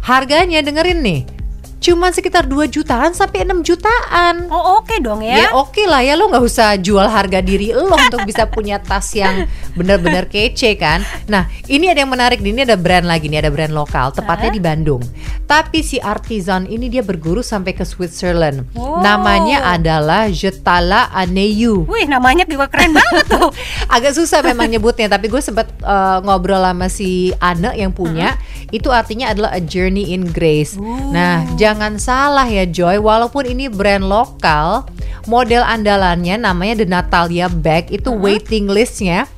Harganya 0.05 0.61
dengerin 0.61 1.01
nih 1.01 1.40
cuma 1.81 2.13
sekitar 2.13 2.45
2 2.45 2.69
jutaan 2.69 3.17
sampai 3.17 3.41
6 3.41 3.65
jutaan. 3.65 4.45
Oh 4.53 4.77
oke 4.77 4.85
okay 4.85 4.97
dong 5.01 5.25
ya. 5.25 5.35
Ya 5.41 5.47
oke 5.57 5.73
okay 5.73 5.85
lah 5.89 6.05
ya 6.05 6.13
lo 6.13 6.29
nggak 6.29 6.45
usah 6.45 6.77
jual 6.77 7.09
harga 7.09 7.41
diri 7.41 7.73
lo 7.73 7.89
untuk 7.89 8.21
bisa 8.21 8.45
punya 8.45 8.77
tas 8.77 9.09
yang 9.17 9.49
benar-benar 9.73 10.29
kece 10.29 10.77
kan. 10.77 11.01
Nah 11.25 11.49
ini 11.65 11.89
ada 11.89 12.05
yang 12.05 12.13
menarik 12.13 12.37
ini 12.37 12.61
ada 12.61 12.77
brand 12.77 13.09
lagi 13.09 13.33
nih 13.33 13.41
ada 13.41 13.49
brand 13.49 13.73
lokal 13.73 14.13
tepatnya 14.13 14.53
di 14.53 14.61
Bandung. 14.61 15.01
Tapi 15.49 15.81
si 15.81 15.97
artisan 15.97 16.69
ini 16.69 16.85
dia 16.85 17.01
berguru 17.01 17.41
sampai 17.41 17.73
ke 17.73 17.81
Switzerland. 17.81 18.69
Oh. 18.77 19.01
Namanya 19.01 19.73
adalah 19.73 20.29
Jetala 20.29 21.09
Aneyu. 21.09 21.89
Wih 21.89 22.05
namanya 22.05 22.45
juga 22.45 22.69
keren 22.69 22.93
banget 22.93 23.25
tuh. 23.25 23.49
Agak 23.97 24.13
susah 24.13 24.45
memang 24.45 24.69
nyebutnya 24.69 25.09
tapi 25.09 25.33
gue 25.33 25.41
sempat 25.41 25.65
uh, 25.81 26.21
ngobrol 26.21 26.61
sama 26.61 26.93
si 26.93 27.33
Ane 27.41 27.73
yang 27.73 27.89
punya. 27.89 28.37
Uh 28.37 28.37
-huh. 28.37 28.69
Itu 28.69 28.93
artinya 28.93 29.33
adalah 29.33 29.49
a 29.57 29.59
journey 29.59 30.13
in 30.13 30.29
grace. 30.29 30.77
Uh. 30.77 31.09
Nah 31.09 31.41
jangan 31.57 31.70
salah 31.99 32.47
ya 32.49 32.67
Joy, 32.67 32.99
walaupun 32.99 33.47
ini 33.47 33.71
brand 33.71 34.03
lokal, 34.03 34.89
model 35.29 35.63
andalannya 35.63 36.41
namanya 36.41 36.83
The 36.83 36.87
Natalia 36.89 37.47
Bag 37.47 37.93
itu 37.93 38.09
uh 38.09 38.17
-huh. 38.17 38.23
waiting 38.23 38.67
listnya, 38.67 39.29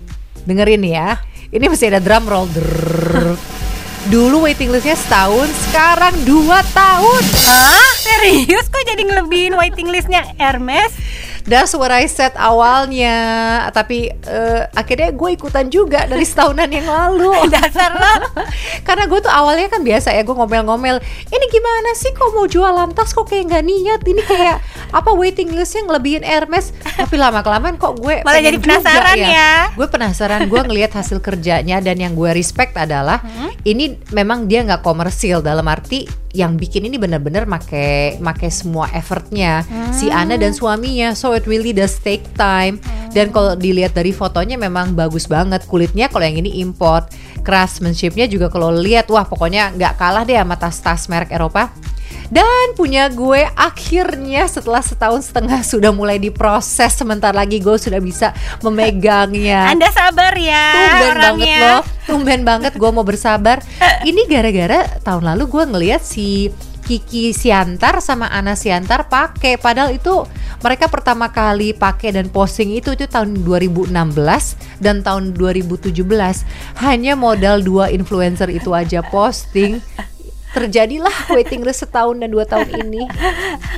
dengerin 0.47 0.81
ya, 0.81 1.21
ini 1.53 1.69
masih 1.69 1.93
ada 1.93 2.01
drum 2.01 2.25
roll. 2.25 2.47
Dulu 4.11 4.43
waiting 4.43 4.67
listnya 4.67 4.99
setahun, 4.99 5.47
sekarang 5.69 6.11
dua 6.27 6.59
tahun. 6.75 7.23
Hah? 7.47 7.87
Serius 8.03 8.67
kok 8.67 8.83
jadi 8.83 8.99
ngelebihin 8.99 9.55
waiting 9.55 9.87
listnya 9.87 10.27
Hermes? 10.35 10.91
That's 11.43 11.75
what 11.75 11.91
I 11.91 12.07
said 12.07 12.33
awalnya. 12.39 13.15
Tapi 13.75 14.11
uh, 14.25 14.67
akhirnya 14.71 15.11
gue 15.11 15.29
ikutan 15.35 15.67
juga 15.67 16.07
dari 16.07 16.23
setahunan 16.23 16.69
yang 16.71 16.87
lalu. 16.87 17.35
Dasar 17.53 17.91
lo. 17.91 18.13
Karena 18.87 19.03
gue 19.07 19.19
tuh 19.19 19.31
awalnya 19.31 19.67
kan 19.71 19.81
biasa 19.81 20.11
ya 20.11 20.21
Gue 20.27 20.35
ngomel-ngomel 20.35 20.99
Ini 21.31 21.45
gimana 21.47 21.95
sih 21.95 22.11
kok 22.11 22.35
mau 22.35 22.45
jualan 22.45 22.91
tas 22.91 23.15
kok 23.15 23.27
kayak 23.27 23.51
gak 23.51 23.63
niat? 23.63 24.01
Ini 24.03 24.21
kayak 24.23 24.57
apa 24.93 25.09
waiting 25.15 25.55
listnya 25.55 25.87
ngelebihin 25.87 26.23
Hermes. 26.23 26.75
Tapi 26.83 27.15
lama-kelamaan 27.15 27.75
kok 27.79 27.99
gue 27.99 28.23
Malah 28.23 28.41
jadi 28.43 28.57
penasaran 28.59 29.15
ya. 29.19 29.29
ya. 29.29 29.53
Gue 29.75 29.87
penasaran 29.87 30.41
Gue 30.47 30.61
ngelihat 30.63 30.95
hasil 30.95 31.19
kerjanya 31.19 31.79
Dan 31.83 31.99
yang 31.99 32.13
gue 32.15 32.31
respect 32.31 32.75
adalah 32.79 33.19
hmm? 33.23 33.63
Ini 33.63 34.11
memang 34.15 34.47
dia 34.47 34.63
gak 34.63 34.83
komersil 34.83 35.43
Dalam 35.43 35.65
arti 35.67 36.22
yang 36.33 36.57
bikin 36.57 36.89
ini 36.89 36.97
benar-benar 36.97 37.45
make 37.45 38.17
make 38.17 38.49
semua 38.49 38.89
effortnya 38.89 39.61
hmm. 39.61 39.93
si 39.93 40.09
Ana 40.09 40.33
dan 40.33 40.51
suaminya 40.51 41.13
so 41.13 41.37
it 41.37 41.45
really 41.45 41.71
does 41.71 42.01
take 42.01 42.25
time 42.33 42.81
hmm. 42.81 43.13
dan 43.13 43.29
kalau 43.29 43.53
dilihat 43.53 43.93
dari 43.93 44.09
fotonya 44.09 44.57
memang 44.57 44.97
bagus 44.97 45.29
banget 45.29 45.61
kulitnya 45.69 46.09
kalau 46.09 46.25
yang 46.25 46.41
ini 46.41 46.57
import 46.57 47.13
craftsmanshipnya 47.45 48.25
juga 48.25 48.49
kalau 48.49 48.73
lihat 48.73 49.13
wah 49.13 49.29
pokoknya 49.29 49.77
nggak 49.77 49.93
kalah 50.01 50.25
deh 50.25 50.33
sama 50.33 50.57
tas-tas 50.57 51.05
merek 51.05 51.29
Eropa 51.29 51.69
dan 52.29 52.75
punya 52.77 53.09
gue 53.11 53.47
akhirnya 53.57 54.47
setelah 54.47 54.79
setahun 54.79 55.31
setengah 55.31 55.59
sudah 55.65 55.91
mulai 55.91 56.21
diproses 56.21 56.93
sebentar 56.93 57.35
lagi 57.35 57.59
gue 57.59 57.75
sudah 57.75 57.99
bisa 57.99 58.31
memegangnya. 58.63 59.67
Anda 59.73 59.89
sabar 59.89 60.35
ya 60.37 60.65
Tumben 60.71 61.09
orangnya. 61.09 61.23
banget 61.23 61.49
loh. 61.59 61.81
Tumben 62.03 62.41
banget 62.43 62.73
gue 62.75 62.89
mau 62.93 63.03
bersabar. 63.03 63.59
Ini 64.09 64.21
gara-gara 64.29 64.99
tahun 65.01 65.23
lalu 65.33 65.43
gue 65.49 65.63
ngeliat 65.71 66.01
si 66.03 66.51
Kiki 66.83 67.31
Siantar 67.31 68.03
sama 68.03 68.27
Ana 68.27 68.59
Siantar 68.59 69.07
pakai 69.07 69.55
padahal 69.55 69.95
itu 69.95 70.27
mereka 70.59 70.91
pertama 70.91 71.31
kali 71.31 71.71
pakai 71.71 72.11
dan 72.11 72.27
posting 72.27 72.75
itu 72.75 72.91
itu 72.91 73.07
tahun 73.07 73.39
2016 73.47 73.87
dan 74.83 74.99
tahun 74.99 75.31
2017 75.31 75.95
hanya 76.83 77.13
modal 77.15 77.63
dua 77.63 77.87
influencer 77.87 78.51
itu 78.51 78.75
aja 78.75 78.99
posting 79.07 79.79
terjadilah 80.53 81.33
waiting 81.33 81.65
list 81.65 81.83
setahun 81.83 82.21
dan 82.21 82.29
dua 82.29 82.45
tahun 82.45 82.69
ini. 82.87 83.09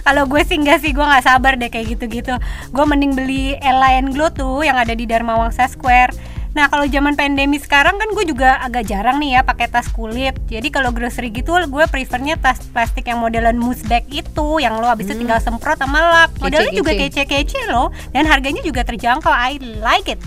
Kalau 0.06 0.28
gue 0.28 0.42
sih 0.44 0.60
enggak 0.60 0.84
sih, 0.84 0.92
gue 0.92 1.02
nggak 1.02 1.26
sabar 1.26 1.56
deh 1.56 1.72
kayak 1.72 1.96
gitu-gitu. 1.96 2.36
Gue 2.76 2.86
mending 2.86 3.16
beli 3.16 3.56
Elaine 3.64 4.12
Glow 4.12 4.30
tuh 4.30 4.68
yang 4.68 4.76
ada 4.76 4.92
di 4.92 5.08
Dharma 5.08 5.40
Wangsa 5.40 5.66
Square. 5.72 6.36
Nah 6.56 6.72
kalau 6.72 6.88
zaman 6.88 7.20
pandemi 7.20 7.60
sekarang 7.60 8.00
kan 8.00 8.16
gue 8.16 8.32
juga 8.32 8.56
agak 8.64 8.88
jarang 8.88 9.20
nih 9.20 9.40
ya 9.40 9.42
pakai 9.44 9.68
tas 9.68 9.92
kulit. 9.92 10.40
Jadi 10.48 10.72
kalau 10.72 10.96
grocery 10.96 11.28
gitu 11.28 11.52
gue 11.52 11.84
prefernya 11.92 12.40
tas 12.40 12.64
plastik 12.72 13.12
yang 13.12 13.20
modelan 13.20 13.60
mousse 13.60 13.84
bag 13.84 14.08
itu 14.08 14.64
yang 14.64 14.80
lo 14.80 14.88
abis 14.88 15.12
itu 15.12 15.20
hmm. 15.20 15.22
tinggal 15.28 15.40
semprot 15.44 15.76
sama 15.76 16.00
lap. 16.00 16.32
Modelnya 16.40 16.72
kece, 16.72 16.80
juga 16.80 16.92
kece-kece 16.96 17.60
loh 17.68 17.92
dan 18.16 18.24
harganya 18.24 18.64
juga 18.64 18.88
terjangkau. 18.88 19.36
I 19.36 19.60
like 19.84 20.08
it. 20.08 20.20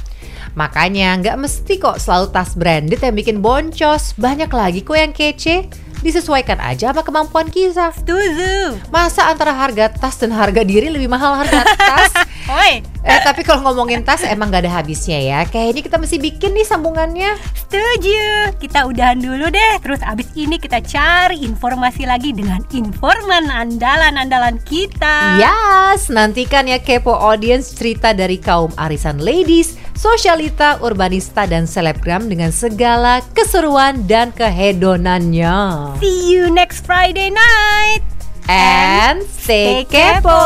Makanya 0.53 1.17
nggak 1.17 1.37
mesti 1.41 1.81
kok 1.81 1.97
selalu 1.97 2.29
tas 2.29 2.53
branded 2.53 3.01
yang 3.01 3.17
bikin 3.17 3.41
boncos. 3.41 4.13
Banyak 4.21 4.53
lagi 4.53 4.85
kok 4.85 5.01
yang 5.01 5.17
kece 5.17 5.88
disesuaikan 6.03 6.59
aja 6.63 6.91
sama 6.91 7.03
kemampuan 7.03 7.49
kita. 7.51 7.91
Setuju. 7.95 8.79
Masa 8.93 9.31
antara 9.31 9.55
harga 9.55 9.91
tas 9.93 10.19
dan 10.19 10.35
harga 10.35 10.63
diri 10.63 10.91
lebih 10.91 11.11
mahal 11.11 11.39
harga 11.39 11.65
tas? 11.65 12.13
Oi. 12.63 12.98
Eh 13.07 13.21
tapi 13.23 13.47
kalau 13.47 13.63
ngomongin 13.63 14.03
tas 14.03 14.27
emang 14.27 14.51
gak 14.51 14.67
ada 14.67 14.83
habisnya 14.83 15.19
ya. 15.23 15.41
Kayaknya 15.47 15.83
kita 15.87 15.97
mesti 16.03 16.17
bikin 16.19 16.51
nih 16.55 16.67
sambungannya. 16.67 17.39
Setuju. 17.55 18.55
Kita 18.59 18.91
udahan 18.91 19.23
dulu 19.23 19.49
deh. 19.51 19.73
Terus 19.79 20.03
abis 20.03 20.29
ini 20.35 20.59
kita 20.59 20.83
cari 20.83 21.47
informasi 21.47 22.07
lagi 22.09 22.35
dengan 22.35 22.59
informan 22.75 23.49
andalan-andalan 23.49 24.59
kita. 24.67 25.39
Yes, 25.39 26.11
nantikan 26.11 26.67
ya 26.67 26.83
kepo 26.83 27.15
audience 27.15 27.71
cerita 27.75 28.11
dari 28.11 28.39
kaum 28.43 28.75
arisan 28.75 29.23
ladies 29.23 29.79
sosialita, 29.99 30.79
urbanista, 30.79 31.43
dan 31.51 31.67
selebgram 31.67 32.31
dengan 32.31 32.55
segala 32.55 33.19
keseruan 33.35 34.07
dan 34.07 34.31
kehedonannya. 34.31 35.99
See 35.99 36.31
you 36.31 36.47
next 36.55 36.87
Friday 36.87 37.35
night. 37.35 38.18
And 38.49 39.29
stay 39.29 39.85
kepo. 39.85 40.41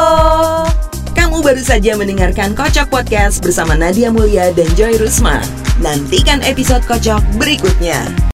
Kamu 1.14 1.38
baru 1.38 1.62
saja 1.62 1.94
mendengarkan 1.94 2.50
Kocok 2.50 2.90
Podcast 2.90 3.38
bersama 3.38 3.78
Nadia 3.78 4.10
Mulia 4.10 4.50
dan 4.50 4.66
Joy 4.74 4.98
Rusma. 4.98 5.38
Nantikan 5.78 6.42
episode 6.42 6.82
Kocok 6.82 7.22
berikutnya. 7.38 8.02